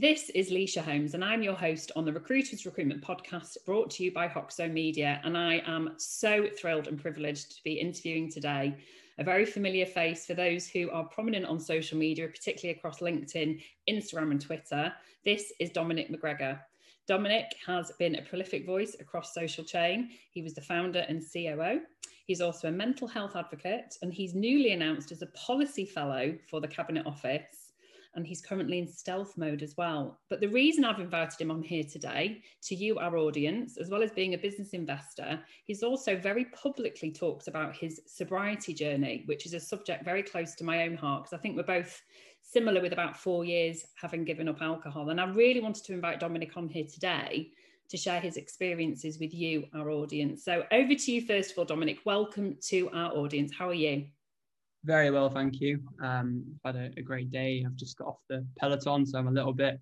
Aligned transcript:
This 0.00 0.30
is 0.30 0.48
Lysha 0.48 0.80
Holmes, 0.80 1.12
and 1.12 1.22
I'm 1.22 1.42
your 1.42 1.54
host 1.54 1.92
on 1.94 2.06
the 2.06 2.12
Recruiters 2.14 2.64
Recruitment 2.64 3.04
Podcast 3.04 3.58
brought 3.66 3.90
to 3.90 4.02
you 4.02 4.10
by 4.10 4.28
Hoxo 4.28 4.66
Media. 4.72 5.20
And 5.24 5.36
I 5.36 5.62
am 5.66 5.92
so 5.98 6.48
thrilled 6.58 6.88
and 6.88 6.98
privileged 6.98 7.54
to 7.54 7.62
be 7.64 7.74
interviewing 7.74 8.30
today 8.30 8.78
a 9.18 9.24
very 9.24 9.44
familiar 9.44 9.84
face 9.84 10.24
for 10.24 10.32
those 10.32 10.66
who 10.66 10.88
are 10.90 11.04
prominent 11.04 11.44
on 11.44 11.60
social 11.60 11.98
media, 11.98 12.26
particularly 12.28 12.78
across 12.78 13.00
LinkedIn, 13.00 13.62
Instagram, 13.90 14.30
and 14.30 14.40
Twitter. 14.40 14.90
This 15.26 15.52
is 15.60 15.68
Dominic 15.68 16.10
McGregor. 16.10 16.58
Dominic 17.06 17.54
has 17.66 17.92
been 17.98 18.14
a 18.14 18.22
prolific 18.22 18.64
voice 18.64 18.96
across 19.00 19.34
social 19.34 19.64
chain. 19.64 20.08
He 20.30 20.40
was 20.40 20.54
the 20.54 20.62
founder 20.62 21.04
and 21.10 21.22
COO. 21.30 21.82
He's 22.24 22.40
also 22.40 22.68
a 22.68 22.72
mental 22.72 23.06
health 23.06 23.36
advocate, 23.36 23.96
and 24.00 24.14
he's 24.14 24.34
newly 24.34 24.72
announced 24.72 25.12
as 25.12 25.20
a 25.20 25.26
policy 25.26 25.84
fellow 25.84 26.38
for 26.48 26.62
the 26.62 26.68
Cabinet 26.68 27.04
Office 27.04 27.59
and 28.14 28.26
he's 28.26 28.40
currently 28.40 28.78
in 28.78 28.88
stealth 28.88 29.36
mode 29.36 29.62
as 29.62 29.76
well. 29.76 30.18
But 30.28 30.40
the 30.40 30.48
reason 30.48 30.84
I've 30.84 31.00
invited 31.00 31.40
him 31.40 31.50
on 31.50 31.62
here 31.62 31.84
today 31.84 32.42
to 32.64 32.74
you, 32.74 32.98
our 32.98 33.16
audience, 33.16 33.76
as 33.78 33.88
well 33.88 34.02
as 34.02 34.10
being 34.10 34.34
a 34.34 34.38
business 34.38 34.70
investor, 34.70 35.40
he's 35.64 35.82
also 35.82 36.16
very 36.16 36.46
publicly 36.46 37.12
talked 37.12 37.48
about 37.48 37.76
his 37.76 38.00
sobriety 38.06 38.74
journey, 38.74 39.22
which 39.26 39.46
is 39.46 39.54
a 39.54 39.60
subject 39.60 40.04
very 40.04 40.22
close 40.22 40.54
to 40.56 40.64
my 40.64 40.82
own 40.82 40.96
heart 40.96 41.24
because 41.24 41.38
I 41.38 41.40
think 41.40 41.56
we're 41.56 41.62
both 41.62 42.02
similar 42.42 42.80
with 42.80 42.92
about 42.92 43.16
four 43.16 43.44
years 43.44 43.84
having 43.94 44.24
given 44.24 44.48
up 44.48 44.60
alcohol. 44.60 45.10
And 45.10 45.20
I 45.20 45.26
really 45.26 45.60
wanted 45.60 45.84
to 45.84 45.92
invite 45.92 46.20
Dominic 46.20 46.56
on 46.56 46.68
here 46.68 46.86
today 46.92 47.50
to 47.90 47.96
share 47.96 48.20
his 48.20 48.36
experiences 48.36 49.18
with 49.18 49.34
you, 49.34 49.66
our 49.74 49.90
audience. 49.90 50.44
So 50.44 50.64
over 50.72 50.94
to 50.94 51.12
you, 51.12 51.22
first 51.22 51.52
of 51.52 51.58
all, 51.58 51.64
Dominic. 51.64 51.98
Welcome 52.04 52.56
to 52.68 52.88
our 52.92 53.12
audience. 53.12 53.52
How 53.56 53.68
are 53.68 53.74
you? 53.74 54.06
Very 54.84 55.10
well, 55.10 55.28
thank 55.28 55.60
you. 55.60 55.80
Um, 56.02 56.44
I've 56.64 56.74
had 56.74 56.82
a, 56.82 57.00
a, 57.00 57.02
great 57.02 57.30
day. 57.30 57.62
I've 57.66 57.76
just 57.76 57.98
got 57.98 58.08
off 58.08 58.20
the 58.30 58.46
peloton, 58.58 59.04
so 59.04 59.18
I'm 59.18 59.28
a 59.28 59.32
little 59.32 59.52
bit. 59.52 59.78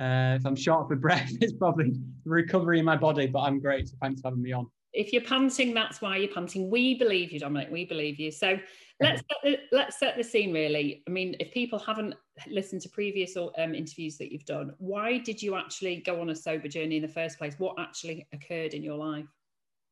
Uh, 0.00 0.36
if 0.36 0.44
I'm 0.44 0.56
short 0.56 0.88
for 0.88 0.96
breath, 0.96 1.30
it's 1.40 1.52
probably 1.52 1.94
recovery 2.24 2.80
in 2.80 2.84
my 2.84 2.96
body, 2.96 3.26
but 3.26 3.40
I'm 3.40 3.60
great. 3.60 3.88
So 3.88 3.96
thanks 4.02 4.20
for 4.20 4.28
having 4.28 4.42
me 4.42 4.52
on. 4.52 4.66
If 4.92 5.12
you're 5.12 5.22
panting, 5.22 5.72
that's 5.72 6.02
why 6.02 6.16
you're 6.16 6.32
panting. 6.32 6.70
We 6.70 6.94
believe 6.94 7.32
you, 7.32 7.38
Dominic. 7.38 7.70
We 7.70 7.86
believe 7.86 8.18
you. 8.18 8.30
So 8.30 8.58
let's 9.00 9.20
set 9.20 9.38
the, 9.42 9.58
let's 9.70 9.98
set 9.98 10.16
the 10.18 10.24
scene. 10.24 10.52
Really, 10.52 11.02
I 11.08 11.10
mean, 11.10 11.34
if 11.40 11.50
people 11.52 11.78
haven't 11.78 12.14
listened 12.50 12.82
to 12.82 12.90
previous 12.90 13.34
um, 13.36 13.74
interviews 13.74 14.18
that 14.18 14.32
you've 14.32 14.44
done, 14.44 14.74
why 14.78 15.18
did 15.18 15.40
you 15.40 15.54
actually 15.54 16.02
go 16.04 16.20
on 16.20 16.28
a 16.30 16.36
sober 16.36 16.68
journey 16.68 16.96
in 16.96 17.02
the 17.02 17.08
first 17.08 17.38
place? 17.38 17.54
What 17.58 17.76
actually 17.78 18.26
occurred 18.34 18.74
in 18.74 18.82
your 18.82 18.96
life? 18.96 19.24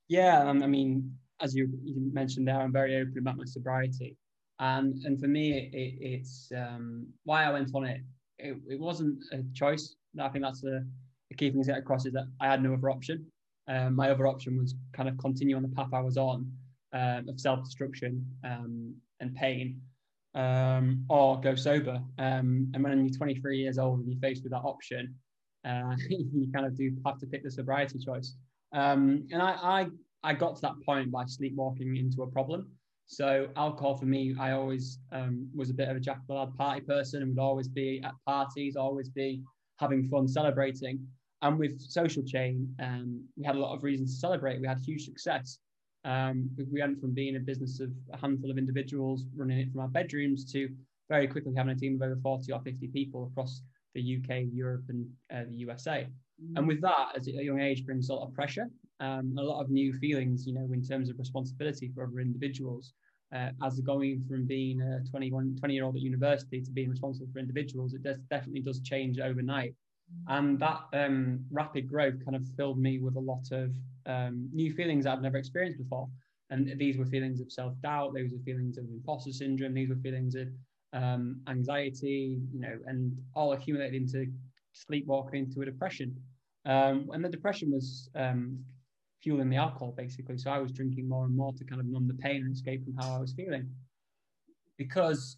Yeah, 0.09 0.43
um, 0.43 0.63
I 0.63 0.67
mean, 0.67 1.17
as 1.41 1.55
you, 1.55 1.71
you 1.83 2.11
mentioned 2.13 2.47
there, 2.49 2.61
I'm 2.61 2.73
very 2.73 2.97
open 2.97 3.17
about 3.17 3.39
my 3.39 3.45
sobriety. 3.47 4.17
And 4.61 5.03
and 5.05 5.19
for 5.19 5.27
me, 5.27 5.53
it, 5.53 5.75
it, 5.75 5.95
it's 6.01 6.53
um, 6.57 7.07
why 7.25 7.45
I 7.45 7.51
went 7.51 7.71
on 7.75 7.85
it. 7.85 8.03
it. 8.39 8.57
It 8.69 8.79
wasn't 8.79 9.19
a 9.33 9.43
choice. 9.55 9.97
I 10.21 10.29
think 10.29 10.45
that's 10.45 10.61
the, 10.61 10.87
the 11.31 11.37
key 11.37 11.51
thing 11.51 11.63
to 11.63 11.69
get 11.69 11.79
across 11.79 12.07
is 12.07 12.13
that 12.13 12.27
I 12.41 12.47
had 12.47 12.63
no 12.63 12.75
other 12.75 12.91
option. 12.91 13.27
Um, 13.69 13.95
my 13.95 14.11
other 14.11 14.27
option 14.27 14.59
was 14.59 14.75
kind 14.93 15.09
of 15.09 15.17
continue 15.19 15.57
on 15.57 15.63
the 15.63 15.69
path 15.69 15.89
I 15.93 16.01
was 16.01 16.17
on 16.17 16.51
um, 16.93 17.29
of 17.29 17.39
self-destruction 17.39 18.27
um, 18.45 18.95
and 19.21 19.35
pain, 19.35 19.81
um, 20.35 21.05
or 21.09 21.41
go 21.41 21.55
sober. 21.55 22.03
Um, 22.19 22.71
and 22.75 22.83
when 22.83 23.07
you're 23.07 23.17
23 23.17 23.59
years 23.59 23.79
old 23.79 24.01
and 24.01 24.11
you're 24.11 24.21
faced 24.21 24.43
with 24.43 24.53
that 24.53 24.63
option, 24.65 25.15
uh, 25.65 25.95
you 26.09 26.51
kind 26.53 26.67
of 26.67 26.77
do 26.77 26.91
have 27.07 27.19
to 27.19 27.27
pick 27.27 27.45
the 27.45 27.51
sobriety 27.51 27.99
choice. 27.99 28.35
Um, 28.73 29.27
and 29.33 29.41
I, 29.41 29.53
I 29.63 29.87
I 30.23 30.35
got 30.35 30.57
to 30.57 30.63
that 30.63 30.75
point 30.85 31.11
by 31.11 31.25
sleepwalking 31.25 31.97
into 31.97 32.23
a 32.23 32.27
problem. 32.27 32.71
So 33.11 33.49
alcohol 33.57 33.97
for 33.97 34.07
me, 34.07 34.37
I 34.39 34.53
always 34.53 35.01
um, 35.11 35.49
was 35.53 35.69
a 35.69 35.75
bit 35.75 35.89
of 35.89 35.97
a 35.97 36.01
jack 36.01 36.21
of 36.29 36.57
party 36.57 36.81
person 36.81 37.23
and 37.23 37.35
would 37.35 37.43
always 37.43 37.67
be 37.67 38.01
at 38.05 38.13
parties, 38.25 38.77
always 38.77 39.09
be 39.09 39.43
having 39.81 40.09
fun, 40.09 40.29
celebrating. 40.29 41.05
And 41.43 41.59
with 41.59 41.81
Social 41.81 42.23
Chain, 42.23 42.73
um, 42.79 43.25
we 43.37 43.45
had 43.45 43.57
a 43.57 43.59
lot 43.59 43.75
of 43.75 43.83
reasons 43.83 44.15
to 44.15 44.21
celebrate. 44.21 44.61
We 44.61 44.69
had 44.69 44.79
huge 44.79 45.07
success. 45.07 45.59
Um, 46.05 46.51
we 46.57 46.81
went 46.81 47.01
from 47.01 47.13
being 47.13 47.35
a 47.35 47.41
business 47.41 47.81
of 47.81 47.91
a 48.13 48.17
handful 48.17 48.49
of 48.49 48.59
individuals 48.59 49.25
running 49.35 49.59
it 49.59 49.73
from 49.73 49.81
our 49.81 49.89
bedrooms 49.89 50.45
to 50.53 50.69
very 51.09 51.27
quickly 51.27 51.53
having 51.57 51.73
a 51.73 51.77
team 51.77 51.97
of 51.97 52.03
over 52.03 52.21
40 52.23 52.53
or 52.53 52.61
50 52.61 52.87
people 52.89 53.27
across 53.33 53.61
the 53.97 54.19
UK, 54.19 54.45
Europe, 54.53 54.85
and 54.89 55.05
uh, 55.35 55.51
the 55.51 55.57
USA. 55.57 56.07
Mm. 56.41 56.59
And 56.59 56.69
with 56.69 56.81
that, 56.83 57.09
as 57.17 57.27
a 57.27 57.33
young 57.33 57.61
age, 57.61 57.85
brings 57.85 58.09
a 58.09 58.15
lot 58.15 58.29
of 58.29 58.35
pressure, 58.35 58.71
um, 59.01 59.35
a 59.39 59.43
lot 59.43 59.61
of 59.61 59.71
new 59.71 59.93
feelings, 59.95 60.47
you 60.47 60.55
know, 60.55 60.69
in 60.73 60.83
terms 60.83 61.09
of 61.09 61.19
responsibility 61.19 61.91
for 61.95 62.05
other 62.05 62.21
individuals 62.21 62.93
uh, 63.35 63.51
as 63.65 63.81
going 63.81 64.25
from 64.29 64.47
being 64.47 64.81
a 64.81 65.01
21, 65.09 65.57
20 65.59 65.75
year 65.75 65.85
old 65.85 65.97
at 65.97 66.03
university 66.03 66.61
to 66.61 66.71
being 66.71 66.91
responsible 66.91 67.29
for 67.33 67.39
individuals, 67.39 67.95
it 67.95 68.03
does, 68.03 68.19
definitely 68.31 68.61
does 68.61 68.81
change 68.81 69.19
overnight. 69.19 69.75
And 70.27 70.59
that 70.59 70.81
um, 70.93 71.45
rapid 71.51 71.89
growth 71.89 72.25
kind 72.25 72.37
of 72.37 72.45
filled 72.57 72.79
me 72.79 72.99
with 72.99 73.17
a 73.17 73.21
lot 73.21 73.47
of 73.53 73.71
um, 74.07 74.49
new 74.53 74.73
feelings 74.73 75.07
I've 75.07 75.23
never 75.23 75.37
experienced 75.37 75.79
before. 75.79 76.09
And 76.51 76.77
these 76.79 76.99
were 76.99 77.07
feelings 77.07 77.41
of 77.41 77.53
self 77.53 77.75
doubt, 77.81 78.13
these 78.15 78.33
were 78.33 78.41
feelings 78.45 78.77
of 78.77 78.85
imposter 78.87 79.33
syndrome, 79.33 79.73
these 79.73 79.89
were 79.89 79.97
feelings 79.97 80.35
of 80.35 80.49
um, 80.93 81.41
anxiety, 81.49 82.41
you 82.53 82.61
know, 82.61 82.77
and 82.87 83.17
all 83.37 83.53
accumulated 83.53 84.03
into 84.03 84.27
sleepwalking 84.73 85.45
into 85.45 85.63
a 85.63 85.65
depression. 85.65 86.17
Um, 86.67 87.09
and 87.13 87.25
the 87.25 87.29
depression 87.29 87.71
was 87.71 88.11
um, 88.17 88.59
fueling 89.23 89.51
the 89.51 89.57
alcohol 89.57 89.95
basically. 89.97 90.39
So 90.39 90.51
I 90.51 90.59
was 90.59 90.73
drinking 90.73 91.09
more 91.09 91.25
and 91.25 91.37
more 91.37 91.53
to 91.53 91.65
kind 91.65 91.81
of 91.81 91.87
numb 91.87 92.09
the 92.09 92.15
pain 92.15 92.43
and 92.43 92.55
escape 92.55 92.85
from 92.85 92.95
how 92.95 93.15
I 93.15 93.19
was 93.19 93.33
feeling. 93.33 93.69
Because 94.77 95.37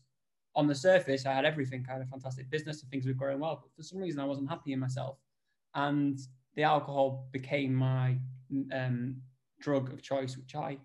on 0.55 0.67
the 0.67 0.75
surface, 0.75 1.27
I 1.27 1.33
had 1.33 1.45
everything. 1.45 1.85
I 1.89 1.95
had 1.95 2.03
a 2.03 2.07
fantastic 2.07 2.51
business 2.51 2.83
and 2.83 2.91
things 2.91 3.07
were 3.07 3.13
going 3.13 3.41
well, 3.41 3.61
but 3.63 3.75
for 3.75 3.83
some 3.83 3.99
reason, 3.99 4.21
I 4.21 4.25
wasn't 4.25 4.51
happy 4.51 4.73
in 4.73 4.79
myself. 4.79 5.19
And 5.75 6.19
the 6.55 6.63
alcohol 6.63 7.29
became 7.33 7.75
my 7.75 8.19
um, 8.73 9.17
drug 9.61 9.93
of 9.93 10.03
choice, 10.03 10.37
which 10.37 10.55
I 10.55 10.79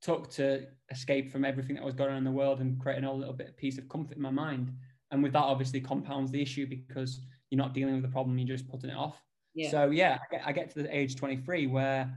took 0.00 0.30
to 0.30 0.66
escape 0.90 1.30
from 1.30 1.44
everything 1.44 1.76
that 1.76 1.84
was 1.84 1.94
going 1.94 2.10
on 2.10 2.18
in 2.18 2.24
the 2.24 2.30
world 2.30 2.60
and 2.60 2.78
creating 2.78 3.04
a 3.04 3.12
little 3.12 3.34
bit 3.34 3.48
of 3.48 3.56
peace 3.56 3.78
of 3.78 3.88
comfort 3.88 4.16
in 4.16 4.22
my 4.22 4.30
mind. 4.30 4.72
And 5.10 5.22
with 5.22 5.32
that, 5.32 5.42
obviously, 5.42 5.80
compounds 5.80 6.30
the 6.30 6.40
issue 6.40 6.66
because 6.66 7.20
you're 7.50 7.58
not 7.58 7.74
dealing 7.74 7.94
with 7.94 8.02
the 8.02 8.08
problem, 8.08 8.38
you're 8.38 8.56
just 8.56 8.68
putting 8.68 8.90
it 8.90 8.96
off. 8.96 9.22
Yeah. 9.54 9.70
So 9.70 9.90
yeah, 9.90 10.18
I 10.20 10.34
get, 10.34 10.46
I 10.46 10.52
get 10.52 10.70
to 10.70 10.82
the 10.82 10.96
age 10.96 11.16
23 11.16 11.66
where 11.66 12.16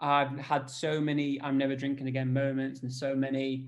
I've 0.00 0.38
had 0.38 0.68
so 0.68 1.00
many 1.00 1.40
I'm 1.40 1.56
never 1.56 1.76
drinking 1.76 2.08
again 2.08 2.32
moments 2.32 2.82
and 2.82 2.92
so 2.92 3.14
many 3.14 3.66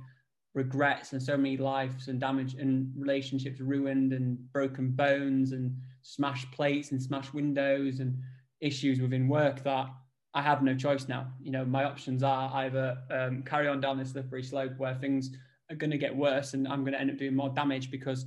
regrets 0.55 1.13
and 1.13 1.23
so 1.23 1.37
many 1.37 1.57
lives 1.57 2.09
and 2.09 2.19
damage 2.19 2.55
and 2.55 2.91
relationships 2.97 3.61
ruined 3.61 4.13
and 4.13 4.39
broken 4.53 4.91
bones 4.91 5.53
and 5.53 5.77
smashed 6.03 6.51
plates 6.51 6.93
and 6.93 7.03
smashed 7.03 7.35
windows 7.35 8.01
and 8.01 8.19
issues 8.61 9.01
within 9.01 9.29
work 9.29 9.63
that 9.65 9.87
I 10.35 10.43
have 10.43 10.63
no 10.63 10.75
choice 10.75 11.09
now. 11.09 11.29
You 11.41 11.51
know, 11.51 11.65
my 11.65 11.85
options 11.85 12.23
are 12.23 12.51
either 12.55 12.99
um, 13.11 13.43
carry 13.43 13.69
on 13.69 13.81
down 13.81 13.99
this 13.99 14.11
slippery 14.11 14.43
slope 14.43 14.73
where 14.79 14.95
things 14.95 15.31
are 15.71 15.77
going 15.77 15.91
to 15.91 15.99
get 15.99 16.15
worse 16.15 16.55
and 16.55 16.67
I'm 16.67 16.83
going 16.83 16.93
to 16.93 17.01
end 17.01 17.11
up 17.11 17.19
doing 17.19 17.35
more 17.35 17.51
damage 17.51 17.91
because 17.91 18.27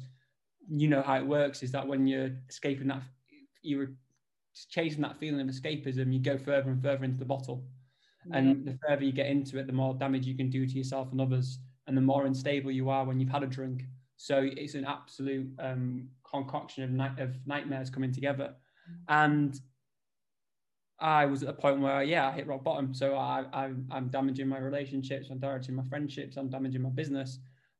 you 0.67 0.87
know 0.87 1.01
how 1.01 1.17
it 1.17 1.25
works 1.25 1.63
is 1.63 1.71
that 1.71 1.87
when 1.87 2.05
you're 2.07 2.31
escaping 2.47 2.87
that, 2.87 3.01
you're 3.61 3.89
chasing 4.65 5.01
that 5.01 5.17
feeling 5.17 5.41
of 5.41 5.47
escapism, 5.47 6.13
you 6.13 6.19
go 6.19 6.37
further 6.37 6.69
and 6.69 6.81
further 6.81 7.03
into 7.03 7.19
the 7.19 7.25
bottle. 7.25 7.63
And 8.31 8.65
the 8.65 8.77
further 8.87 9.03
you 9.03 9.11
get 9.11 9.27
into 9.27 9.57
it, 9.57 9.65
the 9.65 9.73
more 9.73 9.93
damage 9.93 10.25
you 10.25 10.35
can 10.35 10.49
do 10.49 10.67
to 10.67 10.73
yourself 10.73 11.11
and 11.11 11.21
others, 11.21 11.59
and 11.87 11.97
the 11.97 12.01
more 12.01 12.25
unstable 12.25 12.69
you 12.69 12.89
are 12.89 13.05
when 13.05 13.19
you've 13.19 13.29
had 13.29 13.43
a 13.43 13.47
drink. 13.47 13.83
So 14.17 14.41
it's 14.43 14.75
an 14.75 14.85
absolute 14.85 15.49
um, 15.57 16.09
concoction 16.29 16.83
of, 16.83 16.91
night- 16.91 17.17
of 17.17 17.35
nightmares 17.47 17.89
coming 17.89 18.11
together. 18.11 18.53
And 19.07 19.59
I 20.99 21.25
was 21.25 21.43
at 21.43 21.49
a 21.49 21.53
point 21.53 21.79
where, 21.79 22.03
yeah, 22.03 22.27
I 22.27 22.31
hit 22.33 22.45
rock 22.45 22.63
bottom. 22.63 22.93
So 22.93 23.15
I, 23.15 23.45
I, 23.53 23.71
I'm 23.89 24.09
damaging 24.09 24.47
my 24.47 24.59
relationships, 24.59 25.29
I'm 25.31 25.39
damaging 25.39 25.75
my 25.75 25.83
friendships, 25.85 26.35
I'm 26.35 26.49
damaging 26.49 26.81
my 26.81 26.89
business, 26.89 27.39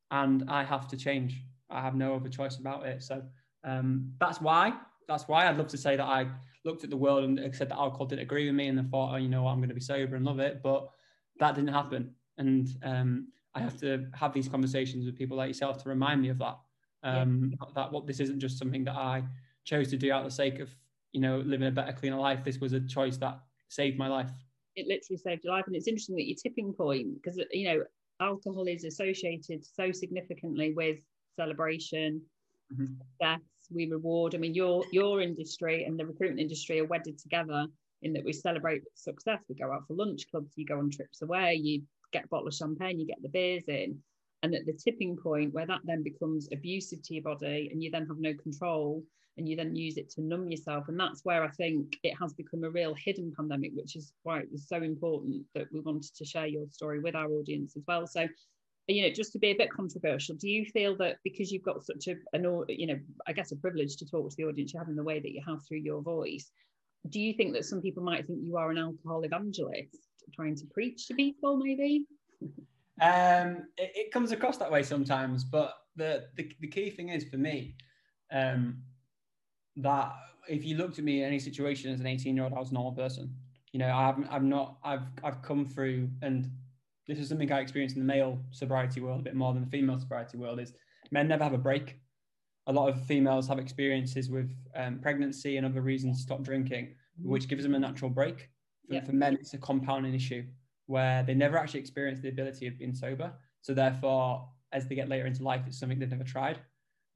and 0.09 0.49
I 0.49 0.63
have 0.63 0.87
to 0.87 0.97
change. 0.97 1.43
I 1.69 1.81
have 1.81 1.95
no 1.95 2.15
other 2.15 2.29
choice 2.29 2.57
about 2.57 2.85
it. 2.85 3.03
So 3.03 3.21
um, 3.63 4.13
that's 4.19 4.39
why. 4.41 4.73
That's 5.07 5.27
why 5.27 5.47
I'd 5.47 5.57
love 5.57 5.67
to 5.67 5.77
say 5.77 5.97
that 5.97 6.05
I 6.05 6.27
looked 6.65 6.83
at 6.83 6.89
the 6.89 6.97
world 6.97 7.23
and 7.23 7.55
said 7.55 7.69
that 7.69 7.77
alcohol 7.77 8.05
didn't 8.05 8.23
agree 8.23 8.45
with 8.45 8.55
me 8.55 8.67
and 8.67 8.79
I 8.79 8.83
thought, 8.83 9.13
oh, 9.13 9.17
you 9.17 9.29
know 9.29 9.43
what, 9.43 9.51
I'm 9.51 9.59
going 9.59 9.69
to 9.69 9.75
be 9.75 9.81
sober 9.81 10.15
and 10.15 10.25
love 10.25 10.39
it. 10.39 10.61
But 10.61 10.89
that 11.39 11.55
didn't 11.55 11.73
happen. 11.73 12.13
And 12.37 12.67
um, 12.83 13.27
I 13.55 13.61
have 13.61 13.79
to 13.81 14.07
have 14.13 14.33
these 14.33 14.47
conversations 14.47 15.05
with 15.05 15.17
people 15.17 15.37
like 15.37 15.47
yourself 15.47 15.81
to 15.83 15.89
remind 15.89 16.21
me 16.21 16.29
of 16.29 16.37
that. 16.39 16.57
Um, 17.03 17.53
yeah. 17.59 17.67
That 17.75 17.91
what 17.91 18.07
this 18.07 18.19
isn't 18.19 18.39
just 18.39 18.57
something 18.57 18.83
that 18.83 18.95
I 18.95 19.23
chose 19.63 19.89
to 19.89 19.97
do 19.97 20.11
out 20.11 20.25
of 20.25 20.29
the 20.29 20.35
sake 20.35 20.59
of, 20.59 20.69
you 21.11 21.21
know, 21.21 21.39
living 21.39 21.67
a 21.67 21.71
better, 21.71 21.93
cleaner 21.93 22.17
life. 22.17 22.43
This 22.43 22.59
was 22.59 22.73
a 22.73 22.81
choice 22.81 23.17
that 23.17 23.39
saved 23.69 23.97
my 23.97 24.07
life. 24.07 24.29
It 24.75 24.87
literally 24.87 25.17
saved 25.17 25.43
your 25.43 25.53
life. 25.53 25.65
And 25.67 25.75
it's 25.75 25.87
interesting 25.87 26.15
that 26.15 26.27
your 26.27 26.37
tipping 26.41 26.73
point, 26.73 27.15
because, 27.15 27.41
you 27.51 27.65
know, 27.67 27.83
alcohol 28.21 28.67
is 28.67 28.83
associated 28.83 29.65
so 29.65 29.91
significantly 29.91 30.73
with 30.73 30.99
celebration, 31.35 32.21
mm-hmm. 32.73 32.85
success, 32.85 33.39
we 33.71 33.87
reward. 33.87 34.35
I 34.35 34.37
mean, 34.37 34.53
your 34.53 34.83
your 34.91 35.21
industry 35.21 35.83
and 35.85 35.99
the 35.99 36.05
recruitment 36.05 36.41
industry 36.41 36.79
are 36.79 36.85
wedded 36.85 37.17
together 37.19 37.67
in 38.01 38.13
that 38.13 38.23
we 38.25 38.33
celebrate 38.33 38.83
success. 38.95 39.39
We 39.49 39.55
go 39.55 39.71
out 39.71 39.87
for 39.87 39.93
lunch 39.95 40.29
clubs, 40.31 40.53
you 40.55 40.65
go 40.65 40.79
on 40.79 40.89
trips 40.89 41.21
away, 41.21 41.55
you 41.55 41.83
get 42.11 42.25
a 42.25 42.27
bottle 42.27 42.47
of 42.47 42.53
champagne, 42.53 42.99
you 42.99 43.05
get 43.05 43.21
the 43.21 43.29
beers 43.29 43.65
in. 43.67 44.01
and 44.43 44.55
at 44.55 44.65
the 44.65 44.73
tipping 44.73 45.17
point 45.17 45.53
where 45.53 45.67
that 45.67 45.81
then 45.83 46.03
becomes 46.03 46.47
abusive 46.51 47.01
to 47.03 47.13
your 47.13 47.23
body 47.23 47.69
and 47.71 47.83
you 47.83 47.91
then 47.91 48.07
have 48.07 48.19
no 48.19 48.33
control 48.33 49.03
and 49.37 49.47
you 49.47 49.55
then 49.55 49.75
use 49.75 49.97
it 49.97 50.09
to 50.11 50.21
numb 50.21 50.49
yourself 50.49 50.87
and 50.87 50.99
that's 50.99 51.23
where 51.23 51.43
i 51.43 51.49
think 51.49 51.97
it 52.03 52.13
has 52.19 52.33
become 52.33 52.63
a 52.63 52.69
real 52.69 52.93
hidden 52.93 53.33
pandemic 53.35 53.71
which 53.73 53.95
is 53.95 54.13
why 54.23 54.39
it 54.39 54.51
was 54.51 54.67
so 54.67 54.77
important 54.77 55.43
that 55.55 55.67
we 55.73 55.79
wanted 55.81 56.13
to 56.15 56.25
share 56.25 56.47
your 56.47 56.65
story 56.69 56.99
with 56.99 57.15
our 57.15 57.31
audience 57.31 57.75
as 57.75 57.83
well 57.87 58.05
so 58.07 58.27
you 58.89 59.03
know 59.03 59.13
just 59.13 59.31
to 59.31 59.39
be 59.39 59.51
a 59.51 59.55
bit 59.55 59.71
controversial 59.71 60.35
do 60.35 60.49
you 60.49 60.65
feel 60.65 60.95
that 60.97 61.17
because 61.23 61.51
you've 61.51 61.63
got 61.63 61.83
such 61.83 62.07
a 62.07 62.15
an 62.33 62.43
you 62.67 62.87
know 62.87 62.99
i 63.27 63.33
guess 63.33 63.51
a 63.51 63.55
privilege 63.55 63.97
to 63.97 64.05
talk 64.05 64.29
to 64.29 64.35
the 64.37 64.43
audience 64.43 64.73
you 64.73 64.79
have 64.79 64.89
in 64.89 64.95
the 64.95 65.03
way 65.03 65.19
that 65.19 65.31
you 65.31 65.41
have 65.45 65.59
through 65.67 65.77
your 65.77 66.01
voice 66.01 66.51
do 67.09 67.19
you 67.19 67.33
think 67.33 67.53
that 67.53 67.65
some 67.65 67.81
people 67.81 68.03
might 68.03 68.25
think 68.27 68.39
you 68.41 68.57
are 68.57 68.71
an 68.71 68.77
alcohol 68.77 69.23
evangelist 69.23 70.07
trying 70.35 70.55
to 70.55 70.65
preach 70.73 71.07
to 71.07 71.13
people 71.13 71.57
maybe 71.57 72.05
um, 73.01 73.67
it, 73.77 73.91
it, 73.95 74.11
comes 74.11 74.31
across 74.31 74.57
that 74.57 74.71
way 74.71 74.83
sometimes, 74.83 75.43
but 75.43 75.73
the, 75.95 76.25
the, 76.35 76.51
the 76.59 76.67
key 76.67 76.89
thing 76.89 77.09
is 77.09 77.23
for 77.23 77.37
me 77.37 77.75
um, 78.31 78.81
that 79.77 80.11
if 80.47 80.65
you 80.65 80.75
looked 80.75 80.99
at 80.99 81.05
me 81.05 81.21
in 81.21 81.27
any 81.27 81.39
situation 81.39 81.93
as 81.93 81.99
an 81.99 82.07
18 82.07 82.35
year 82.35 82.43
old, 82.43 82.53
I 82.53 82.59
was 82.59 82.71
a 82.71 82.73
normal 82.73 82.91
person. 82.91 83.33
You 83.71 83.79
know, 83.79 83.91
I've, 83.91 84.17
I've 84.29 84.43
not, 84.43 84.77
I've, 84.83 85.03
I've 85.23 85.41
come 85.41 85.65
through, 85.65 86.09
and 86.21 86.49
this 87.09 87.17
is 87.17 87.27
something 87.27 87.51
I 87.51 87.59
experienced 87.59 87.95
in 87.95 88.03
the 88.03 88.13
male 88.13 88.39
sobriety 88.51 89.01
world 89.01 89.19
a 89.19 89.23
bit 89.23 89.35
more 89.35 89.51
than 89.51 89.63
the 89.63 89.69
female 89.69 89.99
sobriety 89.99 90.37
world. 90.37 90.59
Is 90.59 90.73
men 91.09 91.27
never 91.27 91.43
have 91.43 91.53
a 91.53 91.57
break. 91.57 91.99
A 92.67 92.71
lot 92.71 92.87
of 92.87 93.03
females 93.05 93.47
have 93.47 93.57
experiences 93.57 94.29
with 94.29 94.55
um, 94.75 94.99
pregnancy 94.99 95.57
and 95.57 95.65
other 95.65 95.81
reasons 95.81 96.17
to 96.17 96.23
stop 96.23 96.43
drinking, 96.43 96.93
which 97.23 97.47
gives 97.47 97.63
them 97.63 97.73
a 97.73 97.79
natural 97.79 98.11
break. 98.11 98.49
For, 98.87 99.01
for 99.01 99.13
men, 99.13 99.33
it's 99.33 99.55
a 99.55 99.57
compounding 99.57 100.13
issue 100.13 100.43
where 100.85 101.23
they 101.23 101.33
never 101.33 101.57
actually 101.57 101.79
experience 101.79 102.19
the 102.19 102.29
ability 102.29 102.67
of 102.67 102.77
being 102.77 102.93
sober. 102.93 103.33
So 103.61 103.73
therefore, 103.73 104.47
as 104.71 104.87
they 104.87 104.93
get 104.93 105.09
later 105.09 105.25
into 105.25 105.41
life, 105.41 105.63
it's 105.65 105.79
something 105.79 105.97
they've 105.97 106.09
never 106.09 106.23
tried. 106.23 106.59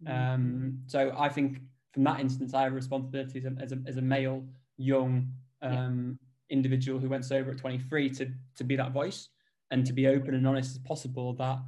Mm-hmm. 0.04 0.12
Um, 0.12 0.80
so 0.88 1.14
I 1.16 1.30
think 1.30 1.60
from 1.94 2.04
that 2.06 2.20
instance, 2.20 2.56
I 2.56 2.64
have 2.64 2.72
a 2.72 2.76
responsibility 2.76 3.40
as 3.40 3.46
a, 3.46 3.56
as 3.62 3.72
a, 3.72 3.78
as 3.86 3.98
a 3.98 4.02
male, 4.02 4.44
young 4.78 5.28
um, 5.62 6.18
yeah. 6.50 6.56
individual 6.56 7.00
who 7.00 7.10
went 7.10 7.26
sober 7.26 7.52
at 7.52 7.60
23 7.60 8.10
to, 8.10 8.32
to 8.56 8.64
be 8.64 8.76
that 8.76 8.92
voice 8.92 9.30
and 9.72 9.86
to 9.86 9.94
be 9.94 10.08
open 10.08 10.36
and 10.36 10.48
honest 10.48 10.72
as 10.72 10.78
possible 10.80 11.34
that 11.34 11.60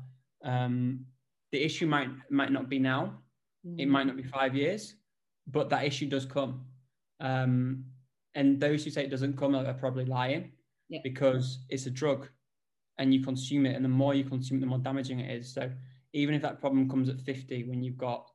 um, 0.44 1.06
the 1.52 1.64
issue 1.64 1.88
might, 1.88 2.10
might 2.30 2.52
not 2.52 2.70
be 2.70 2.80
now, 2.80 3.20
mm-hmm. 3.66 3.80
it 3.80 3.88
might 3.88 4.08
not 4.08 4.18
be 4.18 4.24
five 4.24 4.56
years, 4.56 4.96
but 5.48 5.70
that 5.70 5.86
issue 5.86 6.08
does 6.08 6.26
come. 6.26 6.66
Um, 7.20 7.86
and 8.36 8.60
those 8.60 8.84
who 8.84 8.90
say 8.90 9.04
it 9.04 9.12
doesn't 9.12 9.38
come 9.38 9.56
are 9.56 9.74
probably 9.74 10.06
lying 10.06 10.52
yeah. 10.90 11.00
because 11.04 11.60
it's 11.70 11.86
a 11.86 11.92
drug 11.92 12.28
and 12.98 13.14
you 13.14 13.24
consume 13.24 13.66
it. 13.66 13.76
And 13.76 13.84
the 13.84 13.90
more 13.90 14.14
you 14.14 14.24
consume 14.24 14.58
it, 14.58 14.62
the 14.62 14.68
more 14.68 14.80
damaging 14.80 15.20
it 15.20 15.32
is. 15.32 15.54
So 15.54 15.72
even 16.14 16.36
if 16.36 16.42
that 16.42 16.60
problem 16.60 16.90
comes 16.90 17.10
at 17.10 17.20
50 17.22 17.64
when 17.70 17.84
you've 17.84 17.98
got 17.98 18.30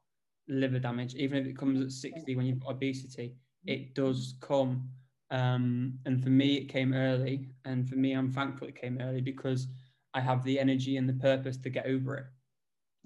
liver 0.49 0.79
damage, 0.79 1.15
even 1.15 1.39
if 1.39 1.47
it 1.47 1.57
comes 1.57 1.81
at 1.81 1.93
60 1.93 2.37
when 2.37 2.47
you've 2.47 2.61
got 2.61 2.73
obesity, 2.73 3.35
it 3.67 3.95
does 3.95 4.35
come. 4.41 4.89
Um, 5.31 5.99
and 6.07 6.23
for 6.23 6.31
me, 6.31 6.57
it 6.57 6.69
came 6.69 6.93
early. 6.93 7.49
And 7.65 7.89
for 7.89 7.97
me, 7.97 8.13
I'm 8.13 8.31
thankful 8.31 8.69
it 8.69 8.81
came 8.81 8.99
early 9.01 9.21
because 9.21 9.69
I 10.15 10.21
have 10.21 10.43
the 10.43 10.59
energy 10.59 10.97
and 10.97 11.09
the 11.09 11.15
purpose 11.15 11.57
to 11.59 11.71
get 11.71 11.87
over 11.87 12.17
it. 12.17 12.27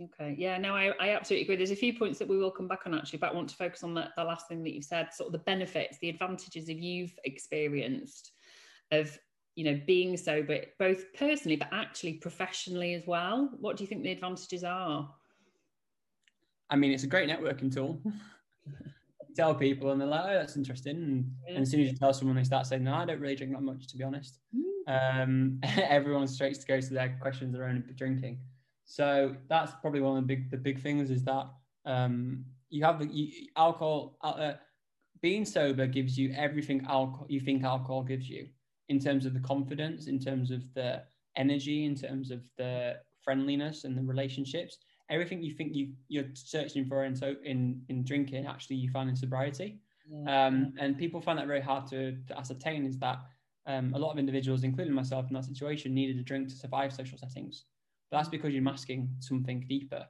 Okay. 0.03 0.35
Yeah, 0.37 0.59
no, 0.59 0.75
I, 0.75 0.93
I 0.99 1.11
absolutely 1.11 1.45
agree. 1.45 1.57
There's 1.57 1.71
a 1.71 1.77
few 1.77 1.97
points 1.97 2.19
that 2.19 2.27
we 2.27 2.37
will 2.37 2.51
come 2.51 2.67
back 2.67 2.81
on 2.87 2.95
actually, 2.95 3.21
but 3.21 3.31
I 3.31 3.35
want 3.35 3.49
to 3.51 3.57
focus 3.57 3.85
on 3.85 3.95
that 3.95 4.11
the 4.17 4.25
last 4.25 4.49
thing 4.49 4.65
that 4.65 4.75
you've 4.75 4.85
said, 4.85 5.13
sort 5.13 5.29
of 5.29 5.33
the 5.33 5.39
benefits, 5.39 5.99
the 6.01 6.09
advantages 6.09 6.69
of 6.69 6.79
you've 6.79 7.17
experienced 7.25 8.33
of 8.91 9.19
you 9.55 9.65
know 9.65 9.81
being 9.87 10.17
sober 10.17 10.61
both 10.79 11.13
personally 11.15 11.57
but 11.57 11.69
actually 11.73 12.15
professionally 12.15 12.95
as 12.95 13.07
well 13.07 13.51
what 13.61 13.77
do 13.77 13.85
you 13.85 13.89
think 13.89 14.03
the 14.03 14.11
advantages 14.11 14.65
are 14.65 15.09
i 16.71 16.77
mean 16.77 16.93
it's 16.93 17.05
a 17.05 17.09
great 17.09 17.29
networking 17.29 17.73
tool 17.73 18.01
tell 19.35 19.55
people 19.55 19.91
and 19.91 20.01
they're 20.01 20.09
like 20.09 20.25
oh 20.25 20.35
that's 20.35 20.57
interesting 20.57 20.97
and, 20.97 21.31
and, 21.49 21.59
as 21.59 21.71
soon 21.71 21.81
as 21.81 21.91
you 21.91 21.97
tell 21.97 22.13
someone 22.13 22.37
they 22.37 22.45
start 22.45 22.67
saying 22.67 22.85
no 22.85 22.95
i 22.95 23.05
don't 23.05 23.21
really 23.21 23.35
drink 23.35 23.53
that 23.53 23.63
much 23.63 23.87
to 23.87 23.97
be 23.97 24.05
honest 24.05 24.39
mm. 24.55 25.23
um, 25.23 25.61
everyone 25.89 26.27
straight 26.27 26.55
to 26.55 26.67
go 26.67 26.81
to 26.81 26.95
their 26.95 27.17
questions 27.21 27.55
around 27.55 27.85
drinking 27.97 28.39
so 28.85 29.35
that's 29.49 29.73
probably 29.81 30.01
one 30.01 30.17
of 30.17 30.23
the 30.23 30.27
big 30.27 30.51
the 30.51 30.57
big 30.57 30.81
things 30.81 31.11
is 31.11 31.25
that 31.25 31.47
um, 31.87 32.45
you 32.71 32.85
have 32.85 32.99
the 32.99 33.07
you, 33.07 33.49
alcohol 33.57 34.17
uh, 34.23 34.53
being 35.21 35.45
sober 35.45 35.87
gives 35.87 36.17
you 36.19 36.33
everything 36.37 36.85
alcohol 36.89 37.27
you 37.29 37.41
think 37.41 37.65
alcohol 37.65 38.03
gives 38.03 38.29
you 38.29 38.47
in 38.89 38.99
terms 38.99 39.27
of 39.27 39.35
the 39.35 39.41
confidence, 39.41 40.07
in 40.07 40.19
terms 40.19 40.51
of 40.51 40.63
the 40.75 41.03
energy, 41.37 41.85
in 41.85 41.95
terms 41.95 42.31
of 42.31 42.43
the 42.59 42.97
friendliness 43.23 43.85
and 43.85 43.97
the 43.97 44.03
relationships. 44.03 44.79
Everything 45.11 45.43
you 45.43 45.53
think 45.55 45.75
you 45.75 45.93
you're 46.09 46.31
searching 46.35 46.87
for 46.87 47.05
in 47.05 47.15
so 47.15 47.35
in 47.45 47.83
in 47.89 48.05
drinking, 48.05 48.47
actually 48.47 48.77
you 48.77 48.91
find 48.91 49.09
in 49.09 49.17
sobriety. 49.17 49.79
Yeah. 50.11 50.47
Um, 50.47 50.75
and 50.79 50.99
people 50.99 51.21
find 51.21 51.39
that 51.39 51.47
very 51.47 51.61
hard 51.61 51.87
to, 51.89 52.17
to 52.29 52.39
ascertain. 52.39 52.85
Is 52.85 52.99
that 52.99 53.19
um, 53.67 53.93
a 53.95 53.99
lot 53.99 54.13
of 54.13 54.19
individuals, 54.19 54.65
including 54.65 54.93
myself 54.93 55.27
in 55.29 55.35
that 55.35 55.45
situation, 55.45 55.95
needed 55.95 56.19
a 56.19 56.23
drink 56.23 56.49
to 56.49 56.55
survive 56.55 56.93
social 56.93 57.19
settings. 57.19 57.65
But 58.11 58.19
that's 58.19 58.29
because 58.29 58.53
you're 58.53 58.63
masking 58.63 59.09
something 59.21 59.65
deeper. 59.69 60.07